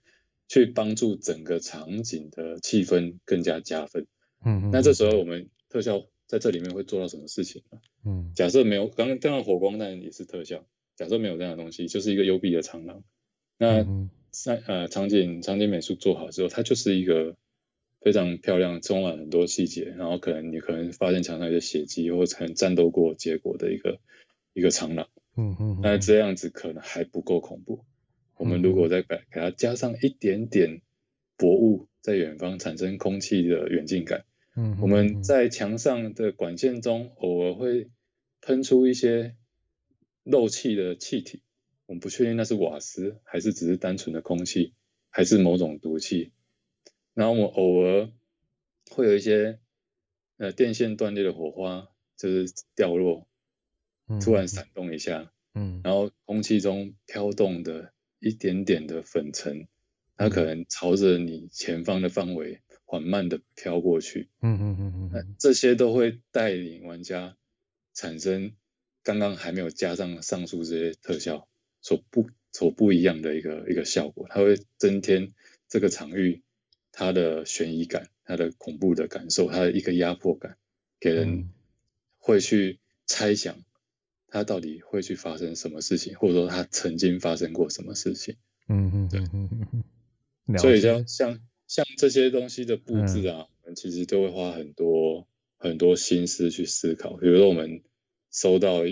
[0.47, 4.07] 去帮助整个场景的气氛更加加分。
[4.43, 4.71] 嗯嗯。
[4.71, 7.79] 那这时候我们特效在这里面会做到什么事情呢？
[8.05, 10.65] 嗯，假设没有刚刚这样的火光，当然也是特效。
[10.95, 13.03] 假设没有这样的东西，就是一个幽闭的长廊。
[13.57, 13.85] 那
[14.31, 17.35] 在呃场景场景美术做好之后，它就是一个。
[17.99, 23.99] 非常漂亮，充满很多细节，然后可能你可能发现墙上有些血迹，或者可能战斗过结果的一个
[24.53, 25.09] 一个长廊。
[25.35, 25.79] 嗯嗯。
[25.81, 27.83] 那这样子可能还不够恐怖。
[28.37, 30.81] 我们如果再给给它加上一点点
[31.37, 34.25] 薄雾，在远方产生空气的远近感。
[34.55, 34.77] 嗯。
[34.81, 37.89] 我们在墙上的管线中偶尔会
[38.41, 39.35] 喷出一些
[40.23, 41.41] 漏气的气体，
[41.85, 44.73] 我们不确定那是瓦斯，还是只是单纯的空气，
[45.09, 46.31] 还是某种毒气。
[47.13, 48.09] 然后我们偶尔
[48.91, 49.59] 会有一些
[50.37, 53.27] 呃电线断裂的火花，就是掉落，
[54.21, 59.67] 突然闪动一下，嗯，然后空气中飘动的一点点的粉尘，
[60.15, 67.35] 它可能朝着你前方的范围缓慢的飘过去，嗯嗯嗯嗯，那这些都会带领玩家
[67.93, 68.53] 产生
[69.03, 71.47] 刚刚还没有加上上述这些特效
[71.81, 75.33] 所不所不一样的一个一个效果，它会增添
[75.67, 76.41] 这个场域
[76.91, 80.57] 它的悬疑感、它的恐怖的感受、它的一个压迫感，
[80.99, 81.49] 给人
[82.17, 83.57] 会去猜想
[84.37, 88.35] 它到底会去发生什么事情，或者说他曾经发生过什么事情。
[88.69, 89.19] 嗯嗯，对，
[90.45, 95.27] 嗯所以像像像这些东西的布置啊，我们其实都会花很多
[95.57, 97.17] 很多心思去思考。
[97.17, 97.81] 比如说我们
[98.31, 98.83] 收到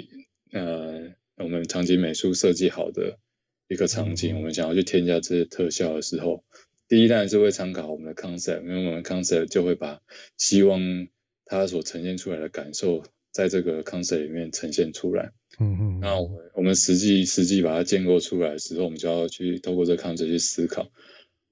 [0.52, 3.20] 呃我们场景美术设计好的
[3.68, 6.44] 一个场景，我们想要去添加这些特效的时候，
[6.88, 10.02] 第一当然是会参考我们的 concept，因为我们 concept 就会把
[10.38, 11.08] 希望
[11.46, 13.04] 它所呈现出来的感受，
[13.36, 15.34] 在这个 concept 里面呈现出来。
[15.60, 16.00] 嗯嗯。
[16.00, 20.90] 那我们我们实际实际把它建构出来的时候，我们就要去透过这个 concept 去思考。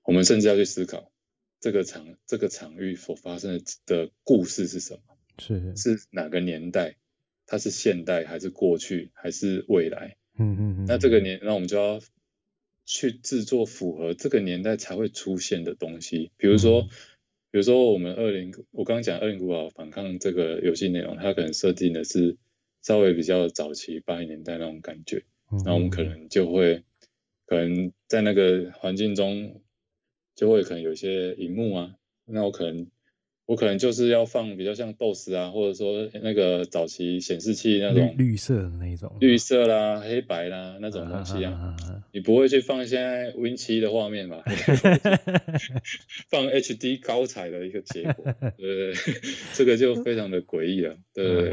[0.03, 1.11] 我们甚至要去思考
[1.59, 5.01] 这个场这个场域所发生的的故事是什么？
[5.39, 6.95] 是是哪个年代？
[7.45, 10.15] 它是现代还是过去还是未来？
[10.39, 10.85] 嗯嗯嗯。
[10.87, 11.99] 那这个年，那我们就要
[12.85, 16.31] 去制作符合这个年代才会出现的东西。
[16.37, 16.89] 比如说，嗯、
[17.53, 22.35] 比如说我们二零，我刚刚讲《二零古堡反抗》这个游戏内容，它可能设定的是
[22.81, 25.23] 稍微比较早期八零年代那种感觉。
[25.51, 25.61] 嗯。
[25.63, 26.83] 那我们可能就会
[27.45, 29.61] 可能在那个环境中。
[30.35, 31.95] 就会可能有一些荧幕啊，
[32.25, 32.87] 那我可能
[33.45, 44.43] 我可能就是要放比较像 DOS 啊，或者说那个早期显示器那种绿色的那种绿色啦、黑白啦那种东西啊，啊啊啊你不会去放现在 Win7 的画面吧？
[46.29, 48.25] 放 HD 高彩的一个结果，
[48.57, 48.93] 对，
[49.53, 51.51] 这个就非常的诡异了，对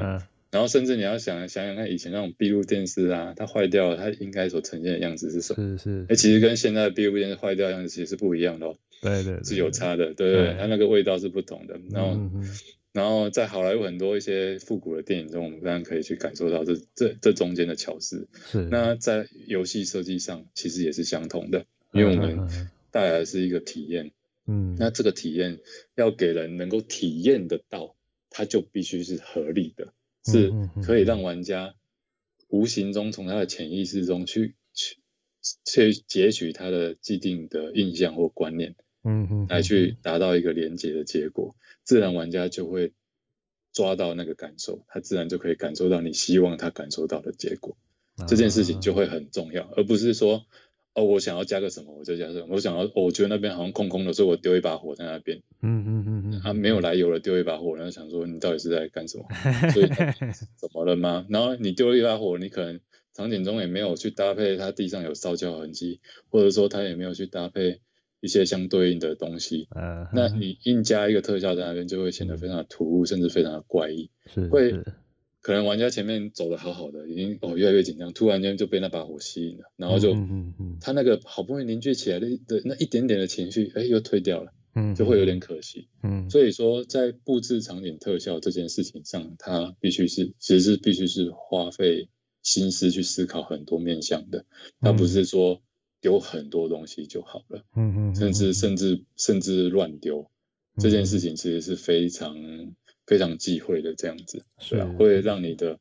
[0.53, 5.79] 然后甚至你要想想想看，以前那种闭路电视啊，它坏掉了，它应该所呈现的样子是什么？
[5.79, 6.07] 是是。
[6.09, 8.77] 哎，其实跟现在的闭路电视坏掉的样子其实是不一样的哦。
[9.01, 9.45] 对对，对。
[9.45, 11.81] 是有差的，对对对，它那个味道是不同的。
[11.91, 12.45] 然后，嗯、
[12.93, 18.29] 然后在好莱坞很多一些复古的电影中，我们当然可以去感受到这这这中间的巧思。
[18.51, 18.69] 是。
[18.71, 22.49] 那在游戏设计上，其实也是相同的，因为我们
[22.91, 24.13] 带来的是一个体验。
[24.47, 24.77] 嗯。
[24.79, 25.61] 那这个体验
[25.97, 27.97] 要给人能够体验得到，
[28.29, 29.93] 它就必须是合理的。
[30.23, 30.53] 是
[30.85, 31.75] 可以让玩家
[32.49, 34.99] 无形中从他的潜意识中去去
[35.65, 42.93] 去截取他的既定的印象或观念，嗯嗯，来去达到一个连接的结果，自然玩家就会
[43.73, 47.77] 抓到那个感受，他自然就可以感受到你希望他感受到的结果，
[48.27, 50.45] 这件事情就会很重要，而不是说。
[50.93, 52.49] 哦，我想要加个什么，我就加什么。
[52.51, 55.41] 我想要，哦，我觉得那边好像空空的，所以我丢一把火在那边。
[55.63, 56.41] 嗯嗯嗯嗯。
[56.43, 59.25] 啊，没有来由的，丢一把火，然后想说你到底是在干什么？
[59.71, 59.87] 所以
[60.59, 61.25] 怎么了吗？
[61.31, 62.81] 然后你丢了一把火，你可能
[63.15, 67.81] 场景中也没有去搭配它地上有烧焦痕迹，或者说它也没有去搭配
[68.21, 69.69] 一些相对应的东西。
[69.75, 70.07] 嗯。
[70.13, 74.11] 那你硬加一个特效在那边，就会显得非常的突兀，甚至非常的怪异。
[74.33, 74.49] 是。
[74.49, 74.75] 会。
[75.43, 80.15] 可能玩家前面走的好好的，已经哦越来越紧张，突然间就被那把火吸引了，然后就，
[80.83, 92.11] 他那个好不容易凝聚起来的的那一点点的情绪，哎，又退掉了，嗯，就会有点可惜，嗯，所以说在布置场景特效这件事情上，它必须是其实是必须是花费
[92.43, 94.45] 心思去思考很多面向的，
[94.83, 95.63] 它不是说
[96.01, 100.31] 丢很多东西就好了，嗯嗯，甚至甚至甚至乱丢，
[100.79, 102.37] 这件事情其实是非常。
[103.07, 105.81] 非常忌讳的这样子，对啊，会让你的，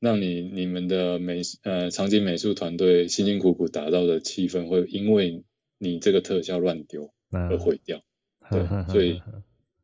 [0.00, 5.44] 让你你们的美呃场景美术团队辛辛苦苦打造的气氛，会因为
[5.76, 8.02] 你这个特效乱丢而毁掉，
[8.50, 9.20] 对，所以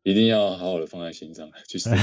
[0.02, 1.96] 一定要好好的放在心上去思考。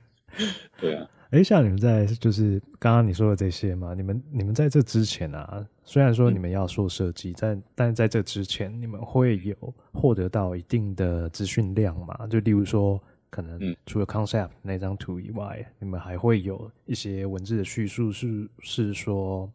[0.80, 9.54] 对啊，哎，像你们在就是刚刚你说的这些嘛，你们你们在这之前啊，虽然说你们要做设计，但、嗯、但在这之前，你们会有
[9.92, 12.26] 获得到一定的资讯量嘛？
[12.26, 13.00] 就例如说。
[13.32, 18.26] 可能除了 concept 那张图以外，嗯，你们还会有一些文字的叙述是，
[18.58, 19.48] 是是说，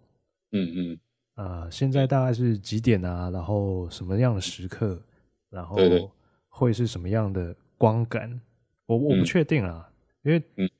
[0.53, 0.99] 嗯嗯，
[1.35, 3.29] 呃，现在大概是几点啊？
[3.29, 4.97] 然后什么样的时刻？
[5.49, 5.75] 然后
[6.47, 8.39] 会是什么样的光感？
[8.85, 9.89] 我我不确定啊，
[10.23, 10.71] 嗯，因为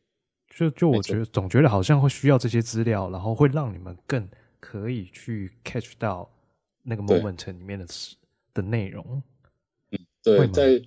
[0.56, 4.28] 就就我觉得总觉得好像会需要这些资料，然后会让你们更
[4.60, 6.28] 可以去 catch 到
[6.82, 7.86] 那个 moment 里面的
[8.54, 9.22] 的内容。
[9.92, 10.82] 嗯，对，在。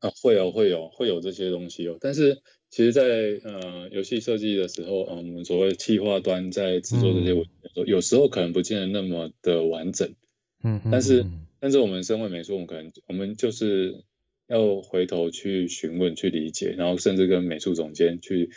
[0.00, 2.40] 啊，会有会有会有这些东西哦，但是
[2.70, 10.14] 其实在，在呃游戏设计的时候，嗯，我们所谓企划端在制作这些文件的时候，有时候可能不见得那么的完整，
[10.62, 11.26] 嗯，但是
[11.58, 14.02] 但是我们身为美术，我们可能我们就是
[14.46, 18.48] 要回头去询问、去理解，然后甚至跟美术总监去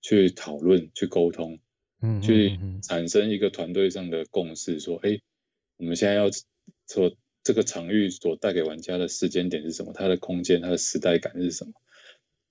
[0.00, 1.58] 去讨论、去沟通，
[2.00, 5.20] 嗯，去产生一个团队上的共识，说，哎，
[5.76, 6.30] 我们现在要
[6.88, 9.92] 说这个场域所带给玩家的时间点是什么？
[9.92, 11.72] 它的空间、它的时代感是什么？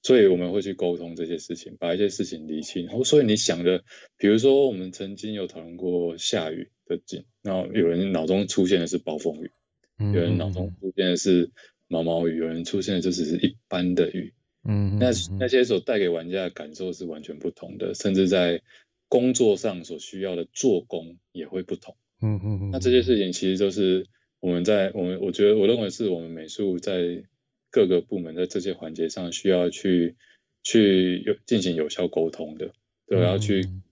[0.02, 2.86] 所以我们会去沟通这些事情，把一些事情理清。
[2.86, 3.84] 然后，所以你想的，
[4.18, 9.52] 比如说我们曾经有讨论过下雨的景，然后有人脑中出现的是暴风雨，
[9.98, 11.52] 有人脑中出现的是
[11.88, 14.34] 毛毛雨，有人出现的就只是一般的雨。
[14.64, 18.62] 嗯，那那些所带给玩家的感受是完全不同的，甚至在
[19.08, 21.96] 工作上所需要的做工也会不同。
[22.22, 22.72] 嗯嗯嗯。
[22.72, 24.08] 那这些事情其实就是
[24.40, 27.24] 我们在我们我觉得我认为是我们美术在。
[27.72, 30.16] 各个部门在这些环节上需要去
[30.64, 32.74] 去有进行有效沟通的，
[33.06, 33.84] 对，要去、嗯、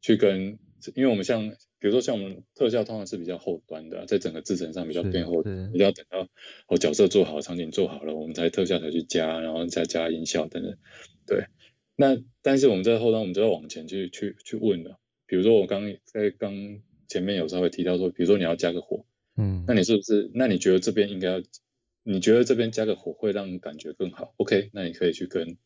[0.00, 0.56] 去跟，
[0.94, 1.52] 因为我们像
[1.84, 6.26] 比如说像我们特效通常是比较后端的，在整个制程上比较偏后端，你要等到
[6.66, 10.78] 我角色做好，场景做好了，我们才特效才去加，然后再加音效等等。
[11.26, 11.44] 对，
[11.94, 14.98] 那但是我们在后端，我们就要往前去去去问了。
[15.26, 16.54] 比如说我刚在刚
[17.06, 19.04] 前面有稍微提到说，比如说你要加个火，
[19.36, 20.30] 嗯，那你是不是？
[20.32, 21.42] 那你觉得这边应该要？
[22.02, 25.58] 你觉得这边加个火会让你感觉更好？OK，那你可以去跟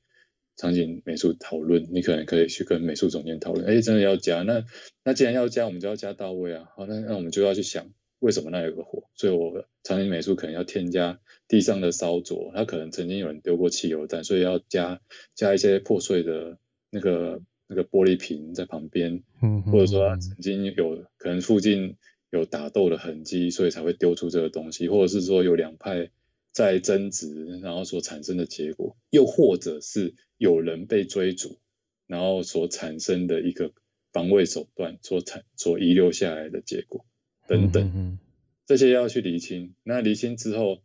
[0.58, 3.64] 场景美术讨论，你可能可以去跟美术总监讨论。
[3.64, 4.42] 哎，真的要加？
[4.42, 4.64] 那
[5.04, 6.68] 那既然要加，我们就要加到位啊。
[6.76, 9.04] 好，那那我们就要去想为什么那有个火？
[9.14, 15.00] 所以我场景美术可能要添加地上的烧灼，它可能曾经有人丢过汽油弹，所以要加
[15.34, 16.58] 加一些破碎的
[16.90, 21.96] 那个那个玻璃瓶在旁边，嗯，或者说曾经有可能附近
[22.30, 26.10] 有打斗的痕迹，所以才会丢出这个东西，或者是说有两派。
[26.50, 31.58] 在争执，然后所产生的结果，又或者是有人被追逐，
[32.06, 33.72] 然后所产生的一个
[34.12, 37.04] 防卫手段所产所遗留下来的结果
[37.46, 38.18] 等等，嗯、哼哼
[38.64, 39.74] 这些要去厘清。
[39.82, 40.80] 那厘清之后，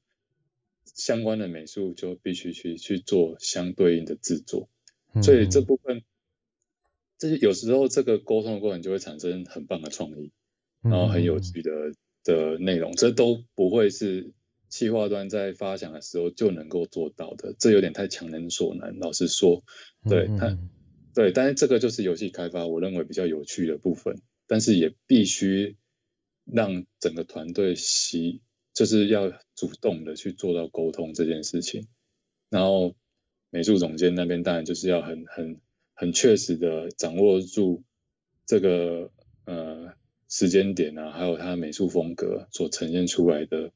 [0.83, 4.67] 相关的美术就必须去去做相对应的制作。
[5.21, 6.03] 所以这部分，
[7.17, 10.31] 这些有时候这个沟通的过程就会产生很棒的创意，
[10.81, 11.71] 然后很有趣的
[12.23, 14.33] 的内容，这都不会是。
[14.74, 18.97] 企划端在发想的时候就能够做到的，这有点太强人所难。
[18.97, 19.63] 老实说，
[20.09, 20.71] 对他、嗯，
[21.13, 24.19] 对，但是这个就是游戏开发，我认为比较有趣的部分。
[24.47, 25.78] 但是也必须
[26.43, 28.41] 让整个团队习，
[28.74, 31.88] 就是要主动的去做到沟通这件事情。
[32.49, 32.95] 然后
[33.51, 35.61] 美术总监那边当然就是要很很
[35.93, 37.84] 很确实的掌握住
[38.47, 39.11] 这个
[39.45, 39.93] 呃
[40.28, 43.71] 时间点啊，还有他美术风格所呈现出来的。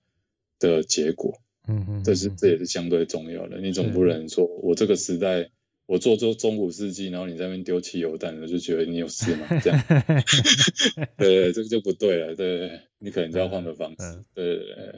[0.59, 1.33] 的结果，
[1.67, 3.59] 嗯嗯，这是这也是相对重要的。
[3.59, 5.49] 你总不能说我这个时代，
[5.85, 9.47] 我做做中古世纪，然后你在那边丢汽油弹，我就觉得你有事吗？
[9.63, 9.83] 这样，
[11.17, 12.35] 对，这个就不对了。
[12.35, 14.23] 对，你可能就要换个方式。
[14.33, 14.91] 对，对，对，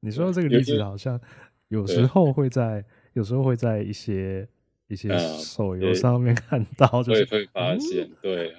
[0.00, 1.20] 你说的这个例子好像
[1.68, 2.84] 有时候会在，
[3.14, 4.48] 有时候会在一些
[4.88, 8.54] 一些手游上面看到，就是会会发现，对，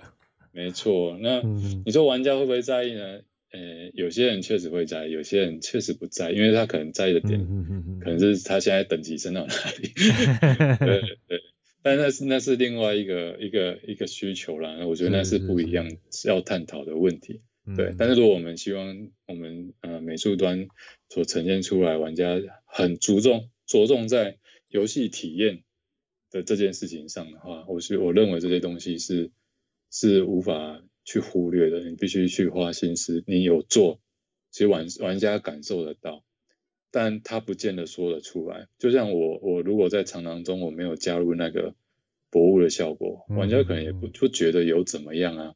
[0.52, 1.18] 没错。
[1.22, 1.42] 那
[1.86, 3.20] 你说玩家会不会在意呢？
[3.54, 7.40] 呃，有些人确实会在意，有些人确实不在意，因为他可能在意的点，
[8.02, 9.94] 可能是他现在等级升到哪里。
[10.84, 11.40] 对对，
[11.84, 15.86] 但那是那是另外一个一个一个需求啦，我觉得那是不一样
[16.26, 17.42] 要探讨的问题。
[17.78, 20.68] 对，但是如果我们希望我们呃美术端
[21.10, 25.62] 所呈现出来，玩家很注重着重在游戏体验
[26.32, 29.30] 的这件事情上的话，我是我认为这些东西是
[29.92, 30.84] 是无法。
[31.04, 33.24] 去忽略的，你必须去花心思。
[33.28, 34.00] 你有做，
[34.52, 36.24] 其实玩玩家感受得到，
[36.92, 38.68] 但他不见得说得出来。
[38.78, 41.76] 就像我，我如果在长廊中我没有加入那个
[42.30, 45.56] 博物的效果，玩家可能也不不觉得有怎么样啊，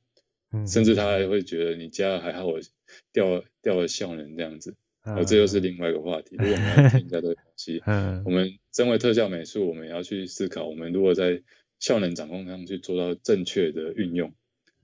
[0.68, 2.60] 甚至他还会觉得你加了还好，我
[3.14, 4.76] 掉掉了效能这样子。
[5.04, 6.36] 而这又是另外一个话题。
[6.40, 7.82] 如果我们要听一下这个东西，
[8.26, 11.42] 我们身为特效美术，我们也要去思考，我们如果在
[11.80, 14.34] 效能掌控上去做到正确的运用。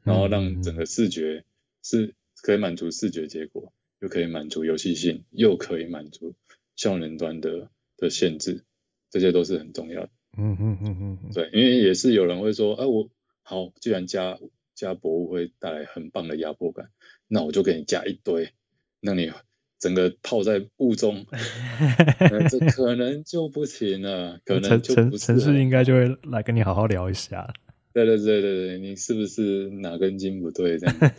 [0.03, 1.43] 然后让整个视觉
[1.81, 6.35] 是可以满足视觉结果，又可以满足游戏性，又可以满足
[6.75, 8.63] 效能端的的限制，
[9.09, 10.09] 这些都是很重要的。
[10.37, 13.09] 嗯嗯嗯嗯，对，因为也是有人会说，哎、啊，我
[13.43, 14.39] 好，既然加
[14.73, 16.89] 加薄雾会带来很棒的压迫感，
[17.27, 18.51] 那我就给你加一堆，
[18.99, 19.31] 让你
[19.79, 21.25] 整个泡在雾中，
[22.49, 25.19] 这可能就不行了，可能就不是。
[25.19, 27.53] 程式应该就会来跟你好好聊一下。
[27.93, 30.95] 对对对对对，你是不是哪根筋不对这样？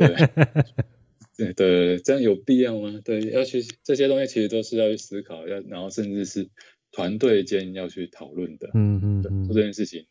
[1.36, 3.00] 对对对，这样有必要吗？
[3.04, 6.48] 对，要去这些东西其实都是要去思考，要然后甚至是
[6.92, 8.70] 团队间要去讨论的。
[8.74, 10.06] 嗯嗯，嗯，做这件事情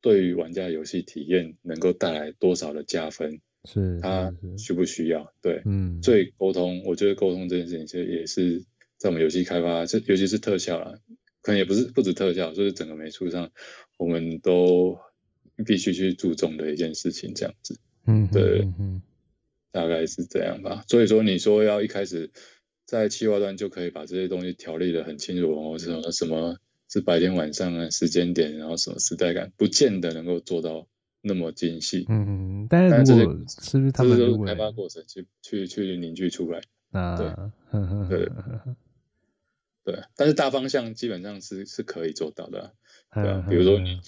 [0.00, 3.40] 对于玩家游戏体验能够带来多少的加分？
[3.64, 5.32] 是，他需不需要？
[5.42, 8.64] 对，嗯，所以沟通，我觉得沟通这件事情其实也是
[8.96, 10.94] 在我们游戏开发，这尤其是特效啦，
[11.42, 13.50] 可能也不是不止特效，就是整个美术上，
[13.98, 14.96] 我们都
[15.64, 17.78] 必须去注重的一件事情，这样子。
[18.06, 19.02] 嗯，对，嗯嗯，
[19.72, 20.84] 大概是这样吧。
[20.86, 22.30] 所以说，你说要一开始
[22.84, 30.86] 在企划端就可以把这些东西条例的很清楚，或者什么什么是白天晚上啊，时间点，然后什么时代感，不见得能够做到
[31.20, 32.04] 那么精细。
[32.08, 36.60] 嗯嗯，但是如果是不是他们都是开发过程去去去凝聚出来？
[36.92, 37.26] 啊，对，
[38.08, 38.30] 对，
[39.84, 42.74] 对，但是大方向基本上是是可以做到的，
[43.12, 43.98] 对啊，比如说你。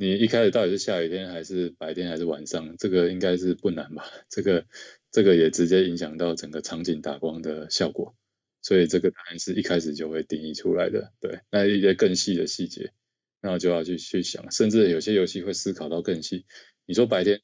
[0.00, 2.74] 你一开始到底是下雨天还是白天还是晚上？
[2.78, 4.02] 这个应该是不难吧？
[4.30, 4.66] 这个
[5.10, 8.16] 这个也直接影响到整个场景打光的效果，
[8.62, 11.12] 所以这个答案是一开始就会定义出来的。
[11.20, 12.94] 对，那一些更细的细节，
[13.42, 16.46] 那我就要去去想，甚至有些游戏会思考到更细。
[16.86, 17.42] 你说白天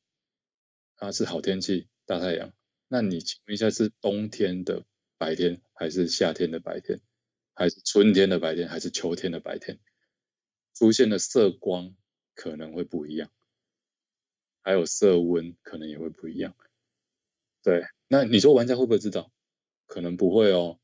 [0.95, 2.55] 啊是好天气大太阳，
[2.89, 4.83] 那你请问一下是冬天的
[5.19, 7.03] 白天还是夏天的白天，
[7.53, 9.79] 还是春天的白天还是秋天的白天？
[10.75, 11.95] 出现的色光。
[12.37, 13.29] 可能会不一样，
[14.63, 16.55] 还有色温可能也会不一样。
[17.65, 19.33] 对，那你说玩家会不会知道？
[19.87, 20.79] 可能不会哦，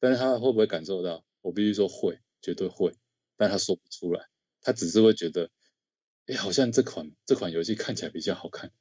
[0.00, 1.24] 但是他会不会感受到？
[1.42, 2.92] 我必须说会，绝对会，
[3.36, 4.26] 但他说不出来，
[4.60, 5.50] 他只是会觉得，
[6.26, 8.72] 哎，好像这款这款游戏看起来比较好看，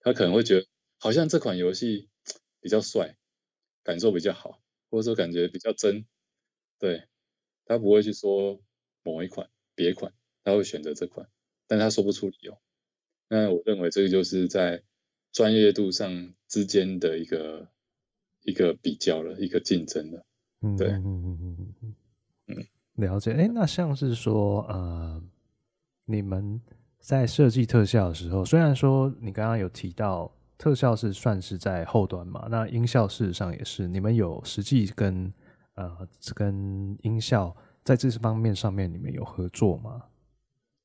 [0.00, 0.66] 他可能会觉得
[0.98, 2.08] 好像这款游戏
[2.60, 3.16] 比较帅，
[3.82, 4.60] 感受比较好，
[4.90, 6.06] 或者说感觉比较真。
[6.78, 7.08] 对，
[7.64, 8.60] 他不会去说
[9.02, 10.12] 某一款别款，
[10.44, 11.28] 他会选择这款。
[11.72, 12.58] 但他说不出理由，
[13.30, 14.82] 那我认为这个就是在
[15.32, 17.66] 专业度上之间的一个
[18.42, 20.22] 一个比较了，一个竞争了。
[20.60, 21.94] 嗯，对，嗯嗯嗯嗯
[22.48, 22.66] 嗯，
[22.96, 23.32] 了解。
[23.32, 25.22] 哎，那像是说，呃，
[26.04, 26.60] 你们
[26.98, 35.32] 在设计特效的时候，虽然说你刚刚有提到特效是算是在后端嘛，那音效事实上也是，你们有实际跟
[35.76, 40.02] 呃跟音效在这方面上面，你们有合作吗？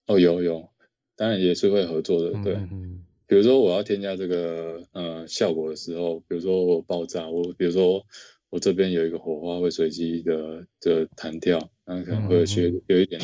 [0.05, 0.69] 哦，有有。
[1.17, 2.53] 当然也是会合作的，对。
[2.53, 8.05] 嗯嗯，比如说我要添加这个呃效果的时候，比如说我爆炸，我比如说
[8.49, 13.19] 我这边有一个火花会随机的的弹跳，那可能会需有一点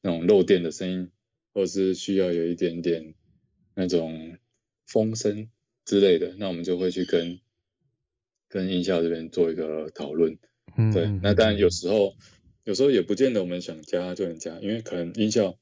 [0.00, 1.10] 那种漏电的声音，
[1.54, 3.14] 或者是需要有一点点
[3.74, 4.36] 那种
[4.86, 5.48] 风声
[5.84, 7.40] 之类的，那我们就会去跟
[8.48, 10.38] 跟音效这边做一个讨论。
[10.76, 11.10] 嗯，对。
[11.22, 12.14] 那当然有时候
[12.62, 15.58] 有时候也不见得我们想加就能加，因为可能音效。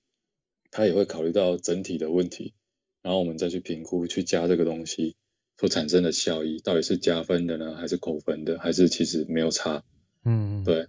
[0.70, 2.54] 他也会考虑到整体的问题，
[3.02, 5.16] 然后我们再去评估去加这个东西
[5.58, 9.82] 所产生的效益，到底是加分的呢，还是扣分的，还是其实没有差？
[10.24, 10.86] 嗯，对，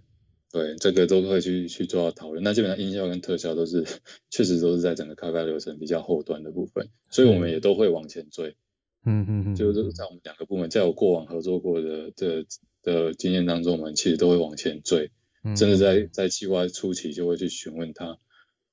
[0.50, 2.42] 对，这个都会去去做到讨论。
[2.42, 3.84] 那基本上音效跟特效都是
[4.30, 8.56] 确实都是在整个开发流程比较后端的部分，所以我们也都会往前追。
[9.04, 12.46] 嗯嗯嗯，就是在我们两个部门，在我过往合作过的的
[12.82, 15.10] 的经验当中，我们其实都会往前追，
[15.42, 18.18] 甚至在在计划初期就会去询问他。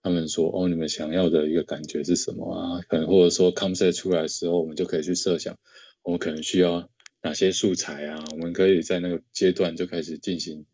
[0.09, 2.81] 他们说：“哦，你们想要的一个感觉是什么啊？
[2.89, 5.59] 可能或者说 concept 出来的时候，我们就可以去设想，
[6.01, 6.89] 我们可能需要
[7.21, 8.25] 哪些素材啊？
[8.31, 10.65] 我们可以在那个阶段就开始进行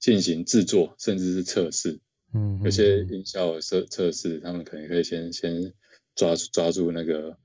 [0.00, 2.00] 进行制作，甚至是测试。
[2.34, 5.72] 嗯，有些音效测测试，他们可能可以先先
[6.16, 7.36] 抓住抓住那个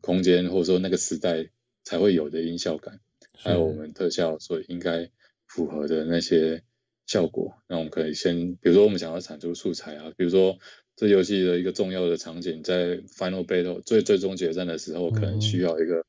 [0.00, 1.50] 空间，或者说那个时代
[1.84, 3.00] 才会有的音效感，
[3.36, 5.10] 还有我们特效所应该
[5.46, 6.62] 符合的那些。”
[7.06, 10.58] 效果，那我们可以先，比如说我们想要产出素材啊，比如说
[10.96, 16.04] 这游戏的一个重要的场景，在 Final Battle 最最终决战的时候，可能需要一个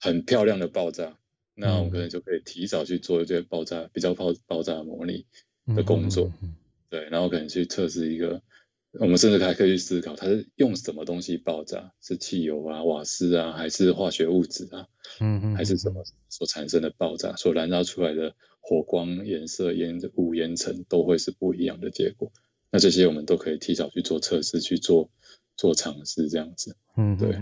[0.00, 1.16] 很漂亮的爆炸，嗯、
[1.54, 5.24] 那我们可能就可以提早去做一些爆炸比较爆爆炸模拟
[5.74, 6.54] 的工作，嗯、
[6.90, 8.42] 对，然后可能去测试一个，
[8.92, 14.88] 我们甚至还可以去思考它是用什么东西爆炸，是汽油啊、瓦斯啊，还是化学物质啊，
[15.20, 18.34] 嗯，还是什么所产生的爆炸所燃烧出来的。
[18.64, 22.30] 火光、颜色、烟雾、烟尘都会是不一样的结果。
[22.72, 25.10] 那这些我们都可以提早去做测试，去做
[25.56, 26.74] 做尝试，这样子。
[26.96, 27.38] 嗯，对，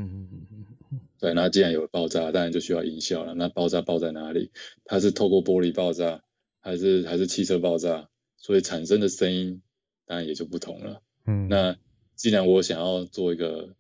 [1.21, 1.35] 对。
[1.35, 3.35] 那既然有爆炸，当然就需要音效了。
[3.35, 4.51] 那爆炸爆在哪里？
[4.85, 6.23] 它是透过玻璃爆炸，
[6.61, 8.11] 还是还是汽车爆炸？
[8.37, 9.63] 所以产生的声音
[10.05, 11.01] 当然也就不同了。
[11.27, 11.77] 嗯，那
[12.17, 13.77] 既然我想要做一个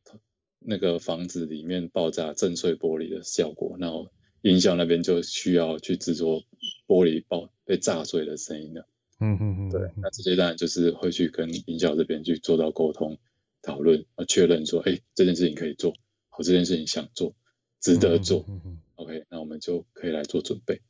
[0.60, 6.44] 那个房子里面爆炸震碎玻璃的效果，那我音效那边就需要去制作。
[6.86, 8.84] 玻璃爆被炸碎的声音的，
[9.20, 13.18] 嗯嗯嗯，对，那这些当然就是会去跟音效这边去做到沟通
[13.60, 15.92] 讨论，啊，确认说，哎，这件事情可以做，
[16.30, 17.34] 好，这件事情想做，
[17.80, 20.80] 值得做，嗯嗯，OK，那我们就可以来做准备。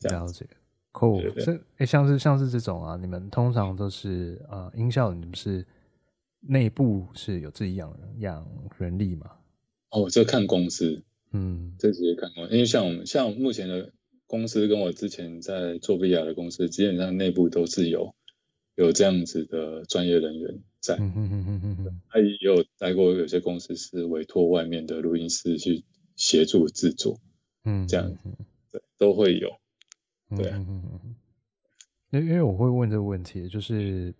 [0.00, 0.46] 了解
[0.92, 5.66] ，Cool，这哎，像是像是这种啊，你们通常都是呃音效，你们是
[6.40, 8.46] 内部是有自己养养
[8.78, 9.30] 人力吗？
[9.90, 13.92] 哦，这看公司，嗯，这直接看公司，因为像我们像目前的。
[14.26, 18.14] 公司跟我之前在做 VR 的公司，基本上内部都是有
[18.74, 20.96] 有这样子的专业人员在。
[20.96, 25.84] 嗯嗯嗯嗯嗯，他也有待过有些公司是委托外面的录音师去
[26.16, 27.20] 协助制作，
[27.64, 28.16] 嗯，这样
[28.70, 29.50] 对都会有。
[30.36, 31.16] 对，嗯嗯嗯。
[32.10, 34.14] 因因为我会问这个问题，就是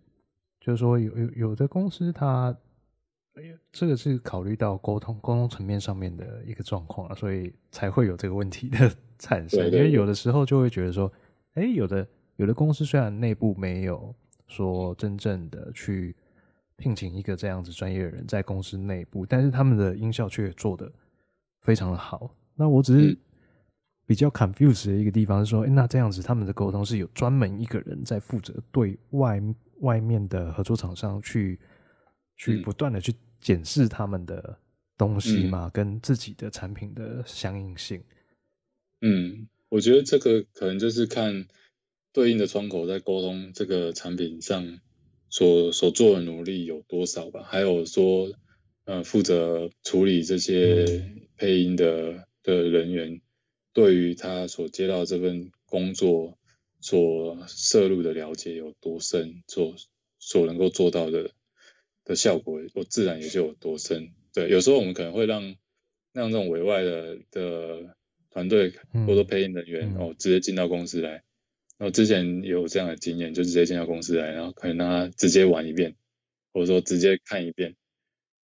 [0.61, 2.57] 就是说有有有的公司它，
[3.72, 8.92] 这个是考虑到沟通沟通层面上面的一个状况啊，所以才会有这个问题的
[9.24, 9.58] 产生。
[9.60, 11.10] 对对对，因为有的时候就会觉得说，
[11.54, 12.06] 哎，有的
[12.36, 14.14] 有的公司虽然内部没有。
[14.46, 16.14] 说真正的去
[16.76, 20.92] 聘请一个这样子专业的人在公司内部，但是他们的音效却做得
[21.62, 22.30] 非常的好。
[22.54, 23.18] 那我只是
[24.04, 29.42] 比较 confused 的一个地方是说，哎，那这样子他们的沟通是有专门一个人在负责对外
[29.80, 31.58] 外面的合作厂商去
[32.36, 34.56] 去不断的去检视他们的
[34.98, 35.70] 东西嘛？
[35.70, 38.00] 跟自己的产品的相应性？
[39.05, 41.46] 嗯，我觉得这个可能就是看。
[42.14, 44.78] 对应的窗口在沟通这个产品上
[45.28, 47.42] 所所做的努力有多少吧？
[47.42, 48.32] 还有说，
[48.84, 53.20] 呃，负责处理这些配音的的人员，
[53.72, 56.38] 对于他所接到这份工作
[56.80, 59.74] 所涉入的了解有多深，所
[60.20, 61.32] 所能够做到的
[62.05, 64.12] 的效果，我自然也就有多深。
[64.32, 65.57] 对，有时候我们可能会让
[66.12, 67.96] 让这种委外的的
[68.35, 68.72] 团队
[69.07, 71.22] 或者配音人员、嗯、哦，直接进到公司来。
[71.78, 75.95] 然后之前也有这样的经验，就直接进到公司来，然后可能让他直接玩一遍，
[76.53, 77.76] 或者说直接看一遍，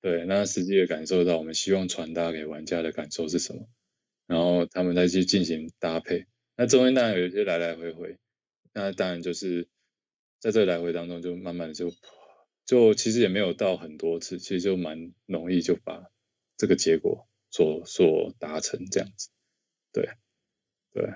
[0.02, 3.66] 对，让他实际的感受到我们希望传达给玩家的感受是什么，
[4.26, 6.26] 然后他们再去进行搭配。
[6.54, 8.16] 那中间当然有一些来来回回，
[8.74, 9.68] 那当然就是
[10.38, 11.92] 在这个来回当中，就慢慢的就
[12.66, 16.10] 就其实也没有到很多次，其实就蛮容易就把
[16.58, 19.30] 这个结果所所达成这样子，
[19.92, 20.08] 对，
[20.92, 21.14] 对。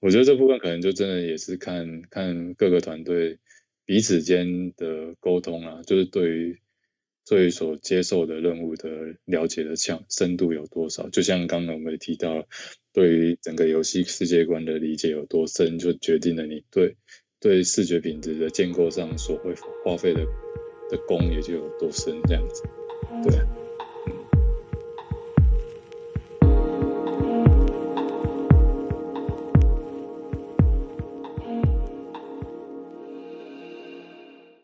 [0.00, 3.38] 我觉得这部分可能就真的也是看看各个团队
[3.86, 6.60] 彼此间的沟通啊，就是对于
[7.26, 11.08] 对于所接受的任务的了解的强深度有多少。
[11.08, 12.46] 就像刚刚我们提到，
[12.92, 16.96] 对于整个游戏世界观的理解有多深，就决定了你对
[17.40, 20.24] 对视觉品质的建构上所会花费的
[20.90, 22.62] 的功也就有多深这样子。
[23.24, 23.55] 对。